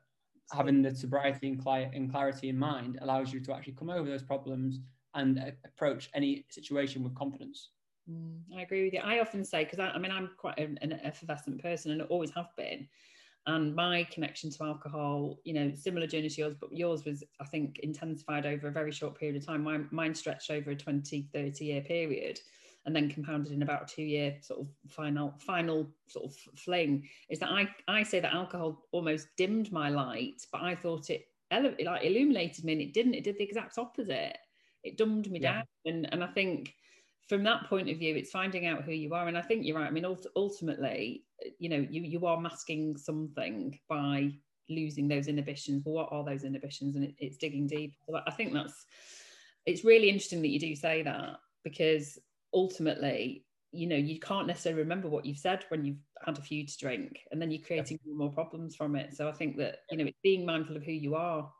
Having 0.53 0.83
the 0.83 0.95
sobriety 0.95 1.49
and, 1.49 1.63
cli- 1.63 1.91
and 1.95 2.11
clarity 2.11 2.49
in 2.49 2.59
mind 2.59 2.99
allows 3.01 3.33
you 3.33 3.41
to 3.41 3.55
actually 3.55 3.75
come 3.75 3.91
over 3.91 4.09
those 4.09 4.23
problems 4.23 4.81
and 5.15 5.39
uh, 5.39 5.51
approach 5.65 6.11
any 6.15 6.45
situation 6.51 7.03
with 7.03 7.15
confidence. 7.15 7.71
Mm, 8.11 8.41
I 8.57 8.63
agree 8.63 8.85
with 8.85 8.93
you. 8.93 9.01
I 9.01 9.21
often 9.21 9.45
say, 9.45 9.65
because 9.65 9.79
I, 9.79 9.89
I, 9.91 9.99
mean, 9.99 10.11
I'm 10.11 10.31
quite 10.37 10.59
an, 10.59 10.79
an, 10.83 11.01
effervescent 11.03 11.63
person 11.63 11.93
and 11.93 12.03
always 12.03 12.31
have 12.33 12.49
been. 12.57 12.87
And 13.47 13.75
my 13.75 14.05
connection 14.05 14.51
to 14.51 14.65
alcohol, 14.65 15.39
you 15.45 15.53
know, 15.53 15.73
similar 15.75 16.07
journey 16.07 16.31
to 16.31 16.41
yours, 16.41 16.55
but 16.59 16.73
yours 16.73 17.05
was, 17.05 17.23
I 17.41 17.45
think, 17.45 17.81
intensified 17.81 18.47
over 18.47 18.69
a 18.69 18.73
very 18.73 18.91
short 18.91 19.19
period 19.19 19.37
of 19.37 19.45
time. 19.45 19.65
Mine, 19.65 19.87
mine 19.91 20.15
stretched 20.15 20.51
over 20.51 20.71
a 20.71 20.77
20, 20.77 21.29
30 21.33 21.65
year 21.65 21.83
period 21.83 22.41
and 22.87 22.97
then 22.97 23.11
compounded 23.11 23.53
in 23.53 23.63
about 23.63 23.91
a 23.91 23.95
two 23.95 24.03
year 24.03 24.37
sort 24.41 24.61
of 24.61 24.69
final, 24.89 25.35
final 25.39 25.87
sort 26.07 26.27
of 26.27 26.35
fling. 26.59 27.07
Is 27.29 27.39
that 27.41 27.51
I, 27.51 27.69
I 27.87 28.03
say 28.03 28.21
that 28.21 28.33
alcohol 28.35 28.87
almost 28.93 29.29
dimmed 29.37 29.71
my 29.71 29.91
light, 29.91 30.47
but 30.51 30.63
I 30.63 30.75
thought 30.75 31.11
it 31.11 31.29
ele- 31.51 31.75
like 31.85 32.05
illuminated 32.05 32.65
me 32.65 32.73
and 32.73 32.83
it 32.83 32.95
didn't. 32.95 33.15
It 33.15 33.25
did 33.25 33.37
the 33.37 33.45
exact 33.45 33.77
opposite. 33.77 34.39
It 34.83 34.97
dumbed 34.97 35.31
me 35.31 35.41
yeah. 35.41 35.53
down. 35.53 35.65
And, 35.85 36.13
and 36.13 36.25
I 36.25 36.29
think, 36.29 36.75
from 37.29 37.43
that 37.45 37.65
point 37.69 37.89
of 37.89 37.99
view, 37.99 38.15
it's 38.17 38.31
finding 38.31 38.67
out 38.67 38.85
who 38.85 38.93
you 38.93 39.15
are. 39.15 39.29
And 39.29 39.39
I 39.39 39.43
think 39.43 39.65
you're 39.65 39.79
right. 39.79 39.87
I 39.87 39.91
mean, 39.91 40.05
ultimately, 40.37 41.25
you 41.59 41.69
know, 41.69 41.87
you 41.91 42.03
you 42.03 42.27
are 42.27 42.41
masking 42.41 42.97
something 42.97 43.79
by 43.89 44.33
losing 44.69 45.09
those 45.09 45.29
inhibitions. 45.29 45.83
But 45.83 45.91
what 45.91 46.09
are 46.11 46.25
those 46.25 46.45
inhibitions? 46.45 46.97
And 46.97 47.05
it, 47.05 47.15
it's 47.19 47.37
digging 47.37 47.67
deep. 47.67 47.95
So 48.09 48.21
I 48.27 48.31
think 48.31 48.53
that's 48.53 48.87
it's 49.67 49.85
really 49.85 50.09
interesting 50.09 50.43
that 50.43 50.49
you 50.49 50.61
do 50.61 50.75
say 50.75 51.03
that 51.03 51.37
because 51.63 52.19
ultimately, 52.53 53.45
you 53.73 53.87
know, 53.87 53.97
you 53.97 54.21
can't 54.21 54.47
necessarily 54.47 54.83
remember 54.83 55.09
what 55.09 55.25
you've 55.25 55.39
said 55.39 55.65
when 55.69 55.85
you've 55.85 56.03
had 56.25 56.39
a 56.39 56.43
few 56.43 56.67
to 56.67 56.79
drink, 56.79 57.21
and 57.31 57.41
then 57.41 57.51
you're 57.51 57.65
creating 57.65 57.99
yeah. 58.05 58.15
more 58.15 58.31
problems 58.31 58.77
from 58.77 58.97
it. 58.97 59.17
So 59.17 59.29
I 59.29 59.33
think 59.33 59.57
that 59.59 59.79
you 59.91 59.99
know, 59.99 60.05
it's 60.05 60.19
being 60.23 60.47
mindful 60.47 60.77
of 60.77 60.85
who 60.85 60.93
you 60.93 61.15
are. 61.15 61.51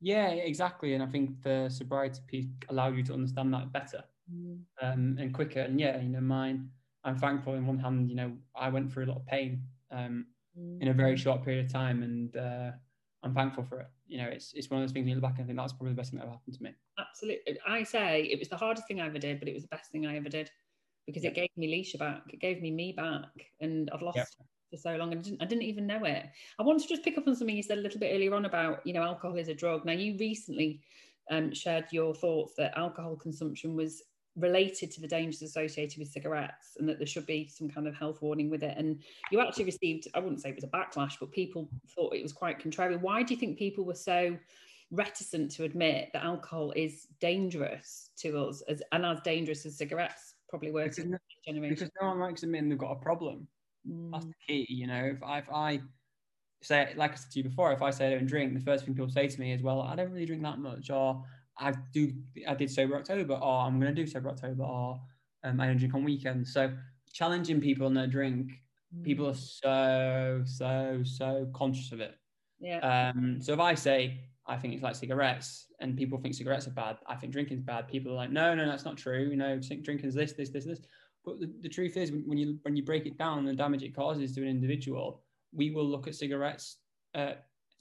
Yeah, 0.00 0.28
exactly. 0.28 0.94
And 0.94 1.02
I 1.02 1.06
think 1.06 1.42
the 1.42 1.68
sobriety 1.68 2.20
piece 2.26 2.46
allowed 2.68 2.96
you 2.96 3.02
to 3.04 3.14
understand 3.14 3.52
that 3.54 3.72
better 3.72 4.04
mm. 4.32 4.58
um, 4.80 5.16
and 5.18 5.34
quicker. 5.34 5.60
And 5.60 5.80
yeah, 5.80 6.00
you 6.00 6.08
know, 6.08 6.20
mine, 6.20 6.70
I'm 7.08 7.18
thankful 7.18 7.54
in 7.54 7.66
one 7.66 7.78
hand, 7.78 8.08
you 8.10 8.16
know, 8.16 8.32
I 8.54 8.68
went 8.68 8.92
through 8.92 9.06
a 9.06 9.06
lot 9.06 9.16
of 9.16 9.26
pain 9.26 9.62
um, 9.90 10.26
mm. 10.58 10.80
in 10.80 10.88
a 10.88 10.92
very 10.92 11.16
short 11.16 11.44
period 11.44 11.64
of 11.64 11.72
time 11.72 12.02
and 12.02 12.36
uh, 12.36 12.70
I'm 13.22 13.34
thankful 13.34 13.64
for 13.64 13.80
it. 13.80 13.88
You 14.06 14.18
know, 14.18 14.28
it's, 14.28 14.52
it's 14.54 14.70
one 14.70 14.80
of 14.80 14.86
those 14.86 14.92
things 14.92 15.08
you 15.08 15.14
look 15.14 15.22
back 15.22 15.38
and 15.38 15.46
think 15.46 15.58
that's 15.58 15.72
probably 15.72 15.90
the 15.90 15.96
best 15.96 16.10
thing 16.10 16.18
that 16.18 16.26
ever 16.26 16.32
happened 16.32 16.54
to 16.54 16.62
me. 16.62 16.70
Absolutely. 16.98 17.58
I 17.66 17.82
say 17.82 18.22
it 18.22 18.38
was 18.38 18.48
the 18.48 18.56
hardest 18.56 18.86
thing 18.86 19.00
I 19.00 19.06
ever 19.06 19.18
did, 19.18 19.38
but 19.38 19.48
it 19.48 19.54
was 19.54 19.62
the 19.62 19.68
best 19.68 19.90
thing 19.90 20.06
I 20.06 20.16
ever 20.16 20.28
did 20.28 20.50
because 21.06 21.24
yeah. 21.24 21.30
it 21.30 21.34
gave 21.34 21.50
me 21.56 21.68
Lysha 21.68 21.98
back. 21.98 22.22
It 22.28 22.40
gave 22.40 22.60
me 22.60 22.70
me 22.70 22.92
back 22.92 23.28
and 23.60 23.90
I've 23.92 24.02
lost 24.02 24.18
yeah. 24.18 24.24
for 24.70 24.76
so 24.76 24.96
long 24.96 25.12
and 25.12 25.20
I 25.20 25.22
didn't, 25.22 25.42
I 25.42 25.46
didn't 25.46 25.64
even 25.64 25.86
know 25.86 26.04
it. 26.04 26.26
I 26.58 26.62
want 26.62 26.80
to 26.80 26.88
just 26.88 27.02
pick 27.02 27.18
up 27.18 27.26
on 27.26 27.34
something 27.34 27.56
you 27.56 27.62
said 27.62 27.78
a 27.78 27.82
little 27.82 28.00
bit 28.00 28.14
earlier 28.14 28.34
on 28.34 28.44
about, 28.44 28.86
you 28.86 28.92
know, 28.92 29.02
alcohol 29.02 29.38
is 29.38 29.48
a 29.48 29.54
drug. 29.54 29.84
Now 29.84 29.92
you 29.92 30.16
recently 30.18 30.80
um, 31.30 31.52
shared 31.52 31.86
your 31.92 32.14
thoughts 32.14 32.54
that 32.56 32.76
alcohol 32.76 33.16
consumption 33.16 33.74
was 33.74 34.02
related 34.38 34.90
to 34.92 35.00
the 35.00 35.08
dangers 35.08 35.42
associated 35.42 35.98
with 35.98 36.08
cigarettes 36.08 36.76
and 36.78 36.88
that 36.88 36.98
there 36.98 37.06
should 37.06 37.26
be 37.26 37.48
some 37.48 37.68
kind 37.68 37.86
of 37.86 37.94
health 37.94 38.22
warning 38.22 38.50
with 38.50 38.62
it. 38.62 38.76
And 38.76 39.02
you 39.30 39.40
actually 39.40 39.64
received, 39.64 40.08
I 40.14 40.20
wouldn't 40.20 40.40
say 40.40 40.50
it 40.50 40.54
was 40.54 40.64
a 40.64 40.68
backlash, 40.68 41.14
but 41.18 41.30
people 41.30 41.68
thought 41.94 42.14
it 42.14 42.22
was 42.22 42.32
quite 42.32 42.58
contrary. 42.58 42.96
Why 42.96 43.22
do 43.22 43.34
you 43.34 43.40
think 43.40 43.58
people 43.58 43.84
were 43.84 43.94
so 43.94 44.36
reticent 44.90 45.50
to 45.52 45.64
admit 45.64 46.10
that 46.12 46.24
alcohol 46.24 46.72
is 46.74 47.06
dangerous 47.20 48.10
to 48.18 48.38
us 48.38 48.62
as, 48.62 48.82
and 48.92 49.04
as 49.04 49.20
dangerous 49.20 49.66
as 49.66 49.76
cigarettes 49.76 50.34
probably 50.48 50.70
were 50.70 50.84
because, 50.84 50.96
to 50.96 51.18
generation? 51.46 51.74
Because 51.74 51.90
no 52.00 52.08
one 52.08 52.20
likes 52.20 52.42
admitting 52.42 52.68
they've 52.68 52.78
got 52.78 52.92
a 52.92 52.96
problem. 52.96 53.48
Mm. 53.88 54.12
That's 54.12 54.26
the 54.26 54.34
key, 54.46 54.66
you 54.68 54.86
know. 54.86 55.04
If 55.04 55.22
I, 55.22 55.38
if 55.38 55.50
I 55.52 55.80
say, 56.62 56.92
like 56.96 57.12
I 57.12 57.14
said 57.16 57.30
to 57.32 57.38
you 57.38 57.44
before, 57.44 57.72
if 57.72 57.82
I 57.82 57.90
say 57.90 58.08
I 58.08 58.10
don't 58.10 58.26
drink, 58.26 58.54
the 58.54 58.60
first 58.60 58.84
thing 58.84 58.94
people 58.94 59.10
say 59.10 59.28
to 59.28 59.40
me 59.40 59.52
is, 59.52 59.62
well, 59.62 59.82
I 59.82 59.96
don't 59.96 60.10
really 60.10 60.26
drink 60.26 60.42
that 60.42 60.58
much, 60.58 60.90
or 60.90 61.22
I 61.58 61.72
do 61.92 62.12
I 62.46 62.54
did 62.54 62.70
sober 62.70 62.96
October, 62.96 63.34
or 63.34 63.60
I'm 63.60 63.80
going 63.80 63.94
to 63.94 64.02
do 64.02 64.08
sober 64.08 64.30
October, 64.30 64.62
or 64.62 65.00
um, 65.44 65.60
I 65.60 65.66
don't 65.66 65.76
drink 65.76 65.94
on 65.94 66.04
weekends. 66.04 66.52
So 66.52 66.72
challenging 67.12 67.60
people 67.60 67.86
on 67.86 67.94
their 67.94 68.06
drink 68.06 68.50
People 69.02 69.28
are 69.28 69.34
so, 69.34 70.42
so, 70.46 71.02
so 71.04 71.46
conscious 71.52 71.92
of 71.92 72.00
it. 72.00 72.14
Yeah. 72.58 72.78
Um, 72.78 73.40
so 73.40 73.52
if 73.52 73.60
I 73.60 73.74
say 73.74 74.20
I 74.46 74.56
think 74.56 74.72
it's 74.72 74.82
like 74.82 74.96
cigarettes, 74.96 75.66
and 75.80 75.96
people 75.96 76.18
think 76.18 76.34
cigarettes 76.34 76.66
are 76.66 76.72
bad, 76.72 76.96
I 77.06 77.14
think 77.16 77.32
drinking's 77.32 77.62
bad. 77.62 77.86
People 77.86 78.12
are 78.12 78.16
like, 78.16 78.30
no, 78.30 78.54
no, 78.54 78.66
that's 78.66 78.86
not 78.86 78.96
true. 78.96 79.28
You 79.30 79.36
know, 79.36 79.60
drinking's 79.82 80.14
this, 80.14 80.32
this, 80.32 80.48
this, 80.48 80.64
this. 80.64 80.80
But 81.24 81.38
the, 81.38 81.52
the 81.60 81.68
truth 81.68 81.98
is, 81.98 82.10
when 82.10 82.38
you 82.38 82.58
when 82.62 82.76
you 82.76 82.82
break 82.82 83.04
it 83.04 83.18
down, 83.18 83.44
the 83.44 83.52
damage 83.52 83.82
it 83.82 83.94
causes 83.94 84.34
to 84.34 84.42
an 84.42 84.48
individual, 84.48 85.22
we 85.52 85.70
will 85.70 85.86
look 85.86 86.08
at 86.08 86.14
cigarettes. 86.14 86.78
Uh, 87.14 87.32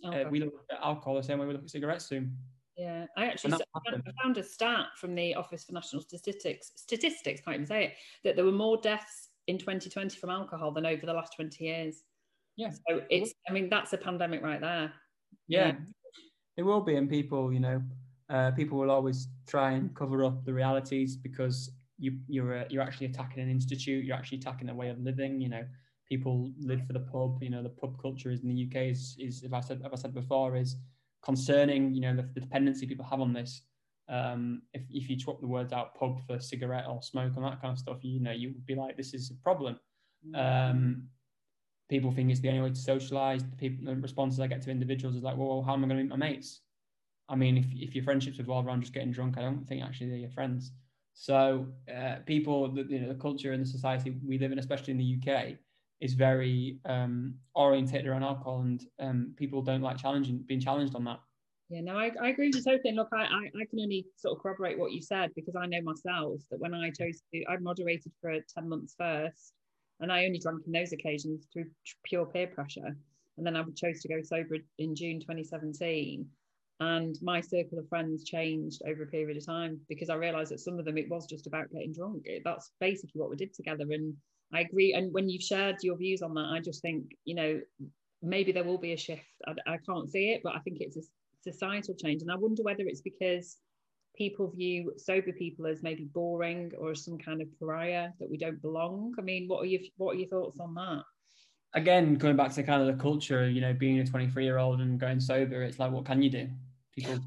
uh, 0.04 0.26
we 0.30 0.42
look 0.42 0.66
at 0.70 0.80
alcohol 0.84 1.16
the 1.16 1.24
same 1.24 1.40
way 1.40 1.46
we 1.46 1.54
look 1.54 1.64
at 1.64 1.70
cigarettes 1.70 2.06
soon. 2.06 2.36
Yeah, 2.78 3.06
I 3.18 3.26
actually 3.26 3.54
I 3.54 3.80
found 4.24 4.38
a 4.38 4.44
stat 4.44 4.88
from 4.98 5.16
the 5.16 5.34
Office 5.34 5.64
for 5.64 5.74
National 5.74 6.02
Statistics. 6.02 6.72
Statistics 6.76 7.42
can't 7.42 7.56
even 7.56 7.66
say 7.66 7.86
it 7.86 7.94
that 8.24 8.36
there 8.36 8.46
were 8.46 8.52
more 8.52 8.78
deaths 8.78 9.30
in 9.48 9.58
2020 9.58 10.18
from 10.18 10.30
alcohol 10.30 10.72
than 10.72 10.86
over 10.86 11.06
the 11.06 11.14
last 11.14 11.34
20 11.36 11.64
years. 11.64 12.04
Yeah. 12.56 12.72
So 12.88 13.02
it's, 13.10 13.34
I 13.50 13.54
mean, 13.54 13.70
that's 13.70 13.94
a 13.94 13.98
pandemic 13.98 14.44
right 14.44 14.62
there. 14.62 14.94
Yeah, 15.48 15.68
yeah. 15.68 15.74
it 16.58 16.64
will 16.64 16.82
be, 16.82 16.98
and 16.98 17.10
people, 17.10 17.52
you 17.52 17.60
know, 17.60 17.82
uh, 18.30 18.52
people 18.52 18.78
will 18.78 18.92
always 18.92 19.28
try 19.48 19.72
and 19.72 19.96
cover 19.96 20.24
up 20.24 20.46
the 20.46 20.54
realities 20.54 21.16
because 21.16 21.72
you 21.98 22.20
you're 22.28 22.60
uh, 22.60 22.64
you're 22.70 22.84
actually 22.84 23.08
attacking 23.08 23.42
an 23.42 23.50
institute. 23.50 24.06
You're 24.06 24.16
actually 24.16 24.40
attacking 24.40 24.70
a 24.70 24.76
way 24.76 24.90
of 24.90 25.00
living. 25.00 25.40
You 25.42 25.50
know, 25.50 25.64
people 26.10 26.52
live 26.60 26.86
for 26.86 26.94
the 26.94 27.00
pub. 27.00 27.42
You 27.42 27.50
know, 27.50 27.64
the 27.64 27.70
pub 27.70 28.00
culture 28.02 28.32
is 28.32 28.42
in 28.42 28.50
the 28.50 28.68
UK 28.68 28.92
is 28.92 29.16
is 29.20 29.44
if 29.44 29.54
I 29.54 29.62
said 29.62 29.82
if 29.84 29.92
I 29.92 29.96
said 29.96 30.14
before 30.14 30.56
is 30.56 30.76
concerning. 31.28 31.94
You 31.94 32.02
know, 32.02 32.16
the, 32.16 32.30
the 32.34 32.42
dependency 32.42 32.88
people 32.88 33.06
have 33.06 33.22
on 33.22 33.34
this. 33.34 33.62
Um, 34.10 34.62
if 34.74 34.84
if 34.90 35.10
you 35.10 35.20
swap 35.20 35.42
the 35.42 35.48
words 35.48 35.74
out 35.74 35.94
pub 35.96 36.26
for 36.26 36.40
cigarette 36.40 36.86
or 36.90 37.02
smoke 37.04 37.34
and 37.36 37.44
that 37.44 37.62
kind 37.62 37.74
of 37.74 37.78
stuff, 37.78 37.98
you 38.02 38.22
know, 38.22 38.32
you 38.32 38.50
would 38.50 38.66
be 38.66 38.76
like, 38.76 38.96
this 38.96 39.14
is 39.14 39.32
a 39.32 39.36
problem. 39.44 39.78
Um, 40.34 41.04
people 41.90 42.12
think 42.12 42.32
it's 42.32 42.40
the 42.40 42.50
only 42.50 42.62
way 42.62 42.70
to 42.70 42.76
socialize. 42.76 43.44
The 43.44 43.56
people 43.56 43.86
the 43.86 44.00
responses 44.00 44.40
I 44.40 44.48
get 44.48 44.62
to 44.64 44.72
individuals 44.72 45.16
is 45.16 45.24
like, 45.24 45.38
well, 45.38 45.62
how 45.66 45.74
am 45.74 45.84
I 45.84 45.88
going 45.88 45.98
to 45.98 46.04
meet 46.04 46.10
my 46.10 46.30
mates? 46.30 46.62
I 47.30 47.36
mean, 47.36 47.58
if, 47.58 47.66
if 47.74 47.96
your 47.96 48.04
friendships 48.06 48.40
revolve 48.40 48.66
around 48.66 48.82
just 48.82 48.94
getting 48.94 49.12
drunk, 49.12 49.38
I 49.38 49.42
don't 49.42 49.68
think 49.68 49.84
actually 49.84 50.10
they're 50.10 50.18
your 50.20 50.30
friends. 50.30 50.72
So 51.14 51.68
uh, 51.94 52.18
people, 52.26 52.70
the, 52.70 52.84
you 52.84 53.00
know, 53.00 53.10
the 53.10 53.20
culture 53.20 53.52
and 53.52 53.62
the 53.62 53.70
society 53.70 54.16
we 54.26 54.38
live 54.38 54.52
in, 54.52 54.60
especially 54.60 54.92
in 54.92 54.98
the 54.98 55.18
UK, 55.18 55.56
is 56.00 56.14
very 56.14 56.80
um, 56.86 57.36
orientated 57.56 58.08
around 58.08 58.24
alcohol, 58.24 58.62
and 58.62 58.86
um, 59.00 59.34
people 59.36 59.62
don't 59.62 59.82
like 59.82 59.98
challenging 59.98 60.44
being 60.48 60.60
challenged 60.60 60.96
on 60.96 61.04
that. 61.06 61.20
Yeah, 61.70 61.82
no, 61.82 61.98
I, 61.98 62.12
I 62.22 62.30
agree 62.30 62.48
with 62.48 62.58
you 62.58 62.64
totally. 62.64 62.94
Look, 62.94 63.10
I, 63.12 63.24
I, 63.24 63.46
I 63.48 63.66
can 63.70 63.80
only 63.82 64.06
sort 64.16 64.38
of 64.38 64.42
corroborate 64.42 64.80
what 64.80 64.94
you 64.94 65.02
said 65.02 65.32
because 65.36 65.56
I 65.56 65.66
know 65.66 65.82
myself 65.82 66.42
that 66.50 66.60
when 66.60 66.74
I 66.74 66.90
chose 66.92 67.22
to, 67.34 67.44
I 67.50 67.58
moderated 67.58 68.12
for 68.22 68.34
10 68.56 68.70
months 68.70 68.96
first, 68.98 69.54
and 70.00 70.12
I 70.12 70.26
only 70.26 70.40
drank 70.40 70.62
in 70.66 70.72
those 70.72 70.94
occasions 70.94 71.48
through 71.52 71.66
pure 72.06 72.26
peer 72.26 72.48
pressure. 72.48 72.96
And 73.38 73.46
then 73.46 73.56
I 73.56 73.64
chose 73.76 74.02
to 74.02 74.08
go 74.08 74.22
sober 74.22 74.58
in 74.80 74.96
June 74.96 75.20
2017. 75.20 76.26
And 76.80 77.16
my 77.22 77.42
circle 77.42 77.80
of 77.80 77.90
friends 77.90 78.24
changed 78.24 78.82
over 78.88 79.04
a 79.04 79.08
period 79.08 79.38
of 79.38 79.46
time 79.46 79.80
because 79.90 80.10
I 80.10 80.16
realized 80.16 80.52
that 80.52 80.60
some 80.60 80.78
of 80.78 80.86
them, 80.86 80.98
it 80.98 81.10
was 81.10 81.26
just 81.26 81.48
about 81.48 81.72
getting 81.72 81.94
drunk. 81.94 82.24
It, 82.26 82.44
that's 82.46 82.72
basically 82.80 83.20
what 83.20 83.30
we 83.30 83.36
did 83.36 83.54
together. 83.54 83.86
And 83.90 84.16
I 84.54 84.62
agree. 84.62 84.94
And 84.94 85.14
when 85.14 85.30
you've 85.30 85.44
shared 85.44 85.78
your 85.82 85.98
views 85.98 86.22
on 86.22 86.34
that, 86.36 86.50
I 86.52 86.60
just 86.60 86.82
think, 86.82 87.16
you 87.26 87.36
know, 87.36 87.62
maybe 88.22 88.52
there 88.52 88.64
will 88.64 88.78
be 88.78 88.94
a 88.94 88.98
shift. 88.98 89.26
I, 89.46 89.74
I 89.74 89.78
can't 89.78 90.10
see 90.10 90.32
it, 90.32 90.42
but 90.44 90.56
I 90.56 90.60
think 90.60 90.78
it's 90.80 90.98
a 90.98 91.02
societal 91.42 91.96
change. 91.96 92.22
And 92.22 92.32
I 92.32 92.36
wonder 92.36 92.64
whether 92.64 92.84
it's 92.84 93.02
because 93.02 93.58
people 94.16 94.52
view 94.56 94.94
sober 94.98 95.32
people 95.32 95.68
as 95.68 95.84
maybe 95.84 96.06
boring 96.06 96.72
or 96.78 96.96
some 96.96 97.18
kind 97.18 97.42
of 97.42 97.48
pariah 97.60 98.10
that 98.20 98.30
we 98.30 98.38
don't 98.38 98.62
belong. 98.62 99.14
I 99.20 99.22
mean, 99.22 99.48
what 99.48 99.62
are 99.62 99.66
your 99.66 99.82
what 99.98 100.16
are 100.16 100.20
your 100.20 100.30
thoughts 100.30 100.60
on 100.60 100.74
that? 100.76 101.04
Again, 101.74 102.16
going 102.16 102.36
back 102.36 102.54
to 102.54 102.64
kind 102.64 102.82
of 102.82 102.88
the 102.88 103.02
culture, 103.02 103.48
you 103.50 103.62
know, 103.62 103.74
being 103.74 104.00
a 104.00 104.06
23 104.06 104.44
year 104.44 104.58
old 104.58 104.80
and 104.82 105.00
going 105.00 105.20
sober, 105.20 105.62
it's 105.62 105.78
like, 105.78 105.92
what 105.92 106.06
can 106.06 106.22
you 106.22 106.30
do? 106.30 106.50
People 106.96 107.20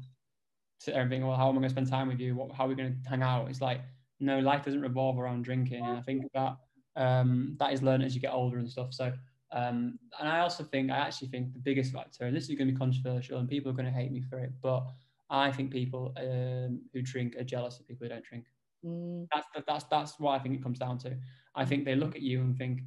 sit 0.79 0.93
there 0.93 1.03
and 1.03 1.11
think, 1.11 1.23
well, 1.23 1.37
how 1.37 1.47
am 1.47 1.55
I 1.55 1.59
going 1.59 1.63
to 1.63 1.69
spend 1.69 1.87
time 1.87 2.07
with 2.07 2.19
you? 2.19 2.35
What, 2.35 2.51
how 2.51 2.65
are 2.65 2.69
we 2.69 2.75
going 2.75 2.99
to 3.03 3.09
hang 3.09 3.21
out? 3.21 3.49
It's 3.49 3.61
like, 3.61 3.81
no, 4.19 4.39
life 4.39 4.65
doesn't 4.65 4.81
revolve 4.81 5.19
around 5.19 5.43
drinking. 5.43 5.85
And 5.85 5.97
I 5.97 6.01
think 6.01 6.25
that 6.33 6.57
um, 6.95 7.55
that 7.59 7.73
is 7.73 7.81
learned 7.81 8.03
as 8.03 8.15
you 8.15 8.21
get 8.21 8.33
older 8.33 8.57
and 8.57 8.69
stuff. 8.69 8.93
So, 8.93 9.13
um, 9.51 9.99
and 10.19 10.29
I 10.29 10.39
also 10.39 10.63
think, 10.63 10.91
I 10.91 10.97
actually 10.97 11.29
think 11.29 11.53
the 11.53 11.59
biggest 11.59 11.93
factor, 11.93 12.25
and 12.25 12.35
this 12.35 12.49
is 12.49 12.55
going 12.55 12.67
to 12.67 12.73
be 12.73 12.79
controversial 12.79 13.39
and 13.39 13.49
people 13.49 13.71
are 13.71 13.75
going 13.75 13.85
to 13.85 13.91
hate 13.91 14.11
me 14.11 14.21
for 14.21 14.39
it, 14.39 14.51
but 14.61 14.85
I 15.29 15.51
think 15.51 15.71
people 15.71 16.13
um, 16.17 16.81
who 16.93 17.01
drink 17.01 17.35
are 17.37 17.43
jealous 17.43 17.79
of 17.79 17.87
people 17.87 18.05
who 18.05 18.09
don't 18.09 18.23
drink. 18.23 18.45
Mm. 18.85 19.27
That's 19.33 19.47
that's 19.65 19.85
that's 19.85 20.19
what 20.19 20.31
I 20.31 20.39
think 20.39 20.55
it 20.55 20.63
comes 20.63 20.77
down 20.77 20.97
to. 20.99 21.15
I 21.55 21.65
think 21.65 21.85
they 21.85 21.95
look 21.95 22.15
at 22.15 22.21
you 22.21 22.41
and 22.41 22.57
think, 22.57 22.81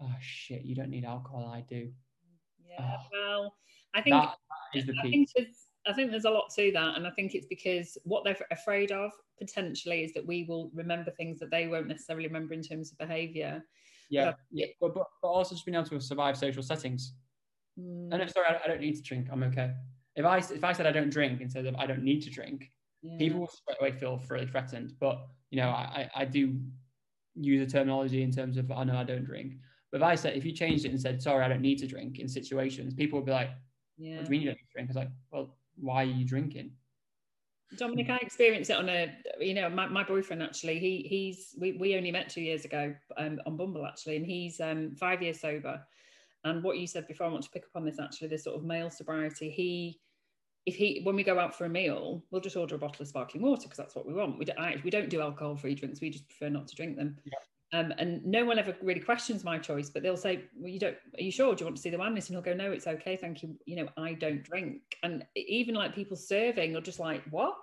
"Oh 0.00 0.14
shit, 0.20 0.62
you 0.62 0.74
don't 0.74 0.90
need 0.90 1.04
alcohol. 1.04 1.52
I 1.54 1.60
do." 1.60 1.92
Yeah, 2.68 2.96
oh, 2.96 3.06
well, 3.12 3.54
I 3.94 4.00
think 4.00 4.14
that, 4.14 4.34
that 4.72 4.78
is 4.78 4.86
the 4.86 4.94
I 4.98 5.02
think, 5.02 5.28
I 5.86 5.92
think 5.92 6.10
there's 6.10 6.24
a 6.24 6.30
lot 6.30 6.50
to 6.56 6.70
that, 6.72 6.96
and 6.96 7.06
I 7.06 7.10
think 7.10 7.34
it's 7.34 7.46
because 7.46 7.98
what 8.04 8.24
they're 8.24 8.36
afraid 8.50 8.90
of 8.90 9.10
potentially 9.38 10.04
is 10.04 10.12
that 10.14 10.26
we 10.26 10.44
will 10.44 10.70
remember 10.74 11.10
things 11.10 11.38
that 11.40 11.50
they 11.50 11.66
won't 11.66 11.88
necessarily 11.88 12.26
remember 12.26 12.54
in 12.54 12.62
terms 12.62 12.92
of 12.92 12.98
behaviour. 12.98 13.62
Yeah, 14.10 14.26
but, 14.26 14.36
yeah, 14.50 14.66
but, 14.80 14.94
but, 14.94 15.06
but 15.22 15.28
also 15.28 15.54
just 15.54 15.66
being 15.66 15.74
able 15.74 15.88
to 15.88 16.00
survive 16.00 16.36
social 16.36 16.62
settings. 16.62 17.14
Mm. 17.78 18.12
And 18.12 18.22
if 18.22 18.30
sorry, 18.30 18.46
I, 18.48 18.64
I 18.64 18.68
don't 18.68 18.80
need 18.80 18.96
to 18.96 19.02
drink. 19.02 19.28
I'm 19.30 19.42
okay. 19.44 19.72
If 20.16 20.24
I 20.24 20.38
if 20.38 20.64
I 20.64 20.72
said 20.72 20.86
I 20.86 20.92
don't 20.92 21.10
drink 21.10 21.40
instead 21.40 21.66
of 21.66 21.74
I 21.76 21.86
don't 21.86 22.02
need 22.02 22.22
to 22.22 22.30
drink, 22.30 22.70
yeah. 23.02 23.18
people 23.18 23.40
will 23.40 23.48
straight 23.48 23.78
away 23.80 23.98
feel 23.98 24.20
really 24.30 24.46
threatened. 24.46 24.92
But 25.00 25.26
you 25.50 25.58
know, 25.58 25.68
I, 25.68 26.08
I 26.14 26.24
do 26.24 26.58
use 27.34 27.66
a 27.66 27.70
terminology 27.70 28.22
in 28.22 28.30
terms 28.30 28.56
of 28.56 28.70
I 28.70 28.84
know 28.84 28.96
I 28.96 29.04
don't 29.04 29.24
drink. 29.24 29.54
But 29.90 29.98
if 29.98 30.04
I 30.04 30.14
said 30.14 30.36
if 30.36 30.44
you 30.44 30.52
changed 30.52 30.84
it 30.84 30.90
and 30.90 31.00
said 31.00 31.20
sorry 31.20 31.44
I 31.44 31.48
don't 31.48 31.60
need 31.60 31.78
to 31.78 31.86
drink 31.86 32.20
in 32.20 32.28
situations, 32.28 32.94
people 32.94 33.18
would 33.18 33.26
be 33.26 33.32
like, 33.32 33.50
yeah. 33.98 34.16
What 34.16 34.26
do 34.26 34.26
you 34.26 34.30
mean 34.30 34.40
you 34.42 34.46
don't 34.48 34.56
need 34.56 34.66
to 34.66 34.72
drink? 34.74 34.90
It's 34.90 34.96
like, 34.96 35.10
well, 35.30 35.56
why 35.76 36.02
are 36.02 36.06
you 36.06 36.24
drinking? 36.24 36.72
Dominic, 37.76 38.08
I 38.10 38.18
experienced 38.18 38.70
it 38.70 38.76
on 38.76 38.88
a, 38.88 39.12
you 39.40 39.54
know, 39.54 39.68
my, 39.68 39.86
my 39.86 40.04
boyfriend 40.04 40.42
actually, 40.42 40.78
he 40.78 41.06
he's, 41.08 41.54
we, 41.58 41.72
we 41.72 41.96
only 41.96 42.12
met 42.12 42.28
two 42.28 42.42
years 42.42 42.64
ago 42.64 42.94
um, 43.16 43.40
on 43.46 43.56
Bumble 43.56 43.86
actually, 43.86 44.16
and 44.16 44.26
he's 44.26 44.60
um, 44.60 44.94
five 44.94 45.22
years 45.22 45.40
sober. 45.40 45.82
And 46.44 46.62
what 46.62 46.78
you 46.78 46.86
said 46.86 47.08
before, 47.08 47.26
I 47.26 47.30
want 47.30 47.42
to 47.44 47.50
pick 47.50 47.64
up 47.64 47.74
on 47.74 47.84
this 47.84 47.98
actually, 47.98 48.28
this 48.28 48.44
sort 48.44 48.56
of 48.56 48.64
male 48.64 48.90
sobriety. 48.90 49.50
He, 49.50 50.00
if 50.66 50.76
he, 50.76 51.00
when 51.02 51.16
we 51.16 51.24
go 51.24 51.38
out 51.38 51.56
for 51.56 51.64
a 51.64 51.68
meal, 51.68 52.22
we'll 52.30 52.40
just 52.40 52.56
order 52.56 52.74
a 52.74 52.78
bottle 52.78 53.02
of 53.02 53.08
sparkling 53.08 53.42
water 53.42 53.62
because 53.62 53.78
that's 53.78 53.96
what 53.96 54.06
we 54.06 54.14
want. 54.14 54.38
We 54.38 54.44
don't, 54.44 54.58
I, 54.58 54.80
we 54.84 54.90
don't 54.90 55.10
do 55.10 55.20
alcohol 55.20 55.56
free 55.56 55.74
drinks. 55.74 56.00
We 56.00 56.10
just 56.10 56.28
prefer 56.28 56.50
not 56.50 56.68
to 56.68 56.76
drink 56.76 56.96
them. 56.96 57.16
Yeah. 57.24 57.32
Um, 57.74 57.92
and 57.98 58.24
no 58.24 58.44
one 58.44 58.58
ever 58.58 58.76
really 58.82 59.00
questions 59.00 59.42
my 59.42 59.58
choice, 59.58 59.90
but 59.90 60.02
they'll 60.02 60.16
say, 60.16 60.44
"Well, 60.56 60.70
you 60.70 60.78
don't. 60.78 60.96
Are 61.18 61.22
you 61.22 61.32
sure? 61.32 61.54
Do 61.54 61.62
you 61.62 61.66
want 61.66 61.76
to 61.76 61.82
see 61.82 61.90
the 61.90 61.98
list?" 61.98 62.30
And 62.30 62.36
he'll 62.36 62.42
go, 62.42 62.54
"No, 62.54 62.70
it's 62.70 62.86
okay, 62.86 63.16
thank 63.16 63.42
you. 63.42 63.56
You 63.66 63.76
know, 63.76 63.88
I 63.96 64.14
don't 64.14 64.42
drink." 64.42 64.82
And 65.02 65.26
even 65.34 65.74
like 65.74 65.94
people 65.94 66.16
serving 66.16 66.76
are 66.76 66.80
just 66.80 67.00
like, 67.00 67.22
"What?" 67.30 67.56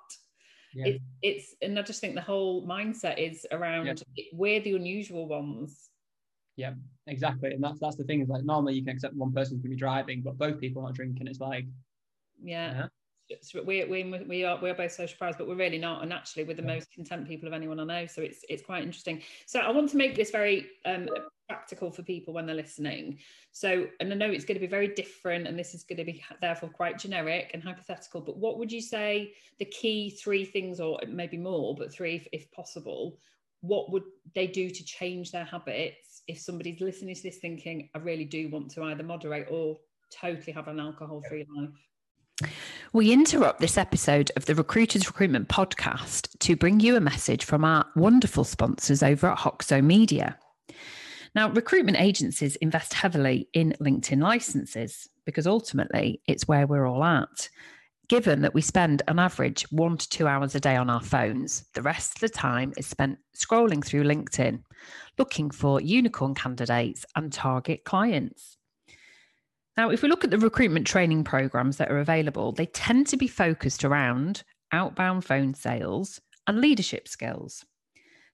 Yeah. 0.73 0.87
It, 0.87 1.01
it's 1.21 1.55
and 1.61 1.77
I 1.77 1.81
just 1.81 2.01
think 2.01 2.15
the 2.15 2.21
whole 2.21 2.65
mindset 2.65 3.17
is 3.17 3.45
around 3.51 4.03
yeah. 4.15 4.23
we're 4.31 4.61
the 4.61 4.73
unusual 4.73 5.27
ones 5.27 5.89
yeah, 6.55 6.73
exactly. 7.07 7.51
And 7.51 7.63
that's 7.63 7.79
that's 7.79 7.95
the 7.95 8.03
thing 8.03 8.21
is 8.21 8.29
like 8.29 8.43
normally 8.43 8.75
you 8.75 8.83
can 8.83 8.93
accept 8.93 9.15
one 9.15 9.31
person's 9.31 9.61
gonna 9.61 9.71
be 9.71 9.75
driving, 9.75 10.21
but 10.21 10.37
both 10.37 10.59
people 10.59 10.83
are 10.83 10.85
not 10.85 10.95
drinking. 10.95 11.27
It's 11.27 11.39
like 11.39 11.65
yeah. 12.43 12.73
yeah. 12.73 12.87
So 13.41 13.63
we, 13.63 13.83
we, 13.85 14.03
we 14.03 14.43
are 14.43 14.59
we 14.61 14.69
are 14.69 14.73
both 14.73 14.91
social 14.91 15.15
pariahs, 15.17 15.35
but 15.37 15.47
we're 15.47 15.55
really 15.55 15.77
not. 15.77 16.03
And 16.03 16.11
actually, 16.11 16.43
we're 16.43 16.55
the 16.55 16.61
yeah. 16.61 16.75
most 16.75 16.91
content 16.91 17.27
people 17.27 17.47
of 17.47 17.53
anyone 17.53 17.79
I 17.79 17.83
know. 17.83 18.05
So 18.05 18.21
it's 18.21 18.43
it's 18.49 18.63
quite 18.63 18.83
interesting. 18.83 19.21
So 19.45 19.59
I 19.59 19.69
want 19.71 19.89
to 19.91 19.97
make 19.97 20.15
this 20.15 20.31
very 20.31 20.67
um, 20.85 21.07
practical 21.47 21.91
for 21.91 22.03
people 22.03 22.33
when 22.33 22.45
they're 22.45 22.55
listening. 22.55 23.19
So, 23.51 23.87
and 23.99 24.11
I 24.11 24.15
know 24.15 24.29
it's 24.29 24.45
going 24.45 24.55
to 24.55 24.61
be 24.61 24.67
very 24.67 24.89
different, 24.89 25.47
and 25.47 25.57
this 25.57 25.73
is 25.73 25.83
going 25.83 25.97
to 25.97 26.05
be 26.05 26.23
therefore 26.41 26.69
quite 26.69 26.97
generic 26.97 27.51
and 27.53 27.63
hypothetical. 27.63 28.21
But 28.21 28.37
what 28.37 28.57
would 28.57 28.71
you 28.71 28.81
say 28.81 29.33
the 29.59 29.65
key 29.65 30.09
three 30.09 30.45
things, 30.45 30.79
or 30.79 30.99
maybe 31.07 31.37
more, 31.37 31.75
but 31.75 31.93
three 31.93 32.15
if, 32.15 32.27
if 32.31 32.51
possible? 32.51 33.17
What 33.63 33.91
would 33.91 34.05
they 34.33 34.47
do 34.47 34.71
to 34.71 34.83
change 34.83 35.31
their 35.31 35.45
habits 35.45 36.23
if 36.27 36.39
somebody's 36.39 36.81
listening 36.81 37.13
to 37.13 37.21
this 37.21 37.37
thinking, 37.37 37.89
I 37.93 37.99
really 37.99 38.25
do 38.25 38.49
want 38.49 38.71
to 38.71 38.83
either 38.83 39.03
moderate 39.03 39.49
or 39.51 39.77
totally 40.11 40.51
have 40.51 40.67
an 40.67 40.79
alcohol 40.79 41.21
free 41.27 41.45
life. 41.55 41.69
We 42.93 43.11
interrupt 43.11 43.59
this 43.59 43.77
episode 43.77 44.31
of 44.35 44.45
the 44.45 44.55
Recruiters 44.55 45.07
Recruitment 45.07 45.47
Podcast 45.47 46.37
to 46.39 46.55
bring 46.55 46.79
you 46.79 46.95
a 46.95 47.01
message 47.01 47.45
from 47.45 47.63
our 47.63 47.85
wonderful 47.95 48.43
sponsors 48.43 49.01
over 49.01 49.27
at 49.27 49.37
Hoxo 49.37 49.83
Media. 49.83 50.37
Now, 51.33 51.49
recruitment 51.49 51.99
agencies 51.99 52.57
invest 52.57 52.93
heavily 52.93 53.47
in 53.53 53.73
LinkedIn 53.79 54.21
licenses 54.21 55.07
because 55.25 55.47
ultimately 55.47 56.21
it's 56.27 56.47
where 56.47 56.67
we're 56.67 56.87
all 56.87 57.03
at 57.03 57.49
given 58.11 58.41
that 58.41 58.53
we 58.53 58.61
spend 58.61 59.01
an 59.07 59.19
average 59.19 59.63
one 59.71 59.95
to 59.95 60.09
two 60.09 60.27
hours 60.27 60.53
a 60.53 60.59
day 60.59 60.75
on 60.75 60.89
our 60.89 60.99
phones, 60.99 61.63
the 61.75 61.81
rest 61.81 62.15
of 62.15 62.19
the 62.19 62.27
time 62.27 62.73
is 62.75 62.85
spent 62.85 63.17
scrolling 63.33 63.81
through 63.81 64.03
LinkedIn, 64.03 64.61
looking 65.17 65.49
for 65.49 65.79
unicorn 65.79 66.35
candidates 66.35 67.05
and 67.15 67.31
target 67.31 67.85
clients. 67.85 68.57
Now, 69.77 69.89
if 69.89 70.01
we 70.01 70.09
look 70.09 70.23
at 70.23 70.31
the 70.31 70.37
recruitment 70.37 70.85
training 70.85 71.23
programs 71.23 71.77
that 71.77 71.91
are 71.91 71.99
available, 71.99 72.51
they 72.51 72.65
tend 72.65 73.07
to 73.07 73.17
be 73.17 73.27
focused 73.27 73.83
around 73.83 74.43
outbound 74.71 75.25
phone 75.25 75.53
sales 75.53 76.19
and 76.47 76.59
leadership 76.59 77.07
skills. 77.07 77.65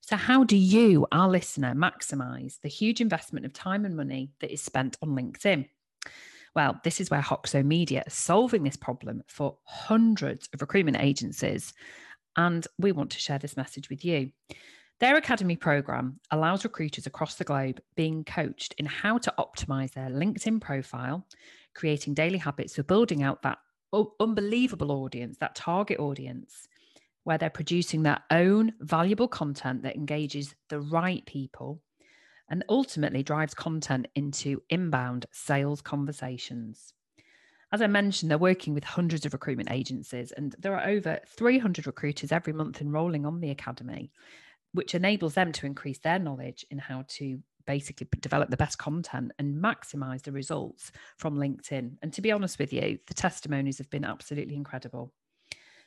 So, 0.02 0.16
how 0.16 0.44
do 0.44 0.58
you, 0.58 1.06
our 1.12 1.30
listener, 1.30 1.76
maximize 1.76 2.60
the 2.62 2.70
huge 2.70 3.02
investment 3.02 3.46
of 3.46 3.54
time 3.54 3.86
and 3.86 3.96
money 3.96 4.32
that 4.40 4.52
is 4.52 4.62
spent 4.62 4.98
on 5.02 5.10
LinkedIn? 5.10 5.68
Well, 6.56 6.80
this 6.84 7.00
is 7.00 7.12
where 7.12 7.22
Hoxo 7.22 7.64
Media 7.64 8.04
is 8.08 8.14
solving 8.14 8.64
this 8.64 8.78
problem 8.78 9.22
for 9.28 9.58
hundreds 9.64 10.50
of 10.54 10.62
recruitment 10.62 10.98
agencies. 10.98 11.74
And 12.36 12.66
we 12.80 12.92
want 12.92 13.12
to 13.12 13.20
share 13.20 13.38
this 13.38 13.58
message 13.58 13.90
with 13.90 14.04
you. 14.04 14.32
Their 15.00 15.16
Academy 15.16 15.56
program 15.56 16.20
allows 16.32 16.64
recruiters 16.64 17.06
across 17.06 17.36
the 17.36 17.44
globe 17.44 17.80
being 17.96 18.24
coached 18.24 18.74
in 18.80 18.88
how 18.88 19.20
to 19.20 19.34
optimize 19.38 19.94
their 19.94 20.10
LinkedIn 20.10 20.60
profile, 20.60 21.28
creating 21.76 22.16
daily 22.16 22.40
habits 22.40 22.76
for 22.76 22.84
building 22.84 23.22
out 23.22 23.44
that 23.44 23.60
unbelievable 24.20 24.92
audience, 24.92 25.38
that 25.38 25.56
target 25.56 26.00
audience, 26.00 26.68
where 27.26 27.38
they're 27.38 27.50
producing 27.50 28.02
their 28.04 28.22
own 28.32 28.74
valuable 28.80 29.28
content 29.28 29.84
that 29.84 29.96
engages 29.96 30.56
the 30.70 30.80
right 30.80 31.26
people 31.28 31.80
and 32.50 32.64
ultimately 32.68 33.22
drives 33.22 33.54
content 33.54 34.08
into 34.16 34.64
inbound 34.70 35.28
sales 35.32 35.82
conversations. 35.82 36.94
As 37.72 37.82
I 37.82 37.88
mentioned, 37.88 38.32
they're 38.32 38.38
working 38.38 38.74
with 38.74 38.86
hundreds 38.86 39.26
of 39.26 39.34
recruitment 39.34 39.70
agencies, 39.70 40.32
and 40.32 40.56
there 40.58 40.74
are 40.74 40.88
over 40.88 41.20
300 41.28 41.86
recruiters 41.86 42.32
every 42.32 42.54
month 42.54 42.82
enrolling 42.82 43.26
on 43.26 43.42
the 43.42 43.52
academy, 43.52 44.12
which 44.78 44.94
enables 44.94 45.34
them 45.34 45.52
to 45.52 45.66
increase 45.66 45.98
their 45.98 46.20
knowledge 46.20 46.64
in 46.70 46.78
how 46.78 47.04
to 47.08 47.40
basically 47.66 48.08
develop 48.20 48.52
the 48.52 48.56
best 48.56 48.78
content 48.78 49.32
and 49.40 49.62
maximize 49.62 50.22
the 50.22 50.32
results 50.32 50.92
from 51.18 51.36
LinkedIn. 51.36 51.98
And 52.04 52.14
to 52.14 52.22
be 52.22 52.32
honest 52.32 52.60
with 52.60 52.72
you, 52.72 53.00
the 53.08 53.16
testimonies 53.16 53.80
have 53.80 53.90
been 53.90 54.06
absolutely 54.06 54.56
incredible. 54.56 55.12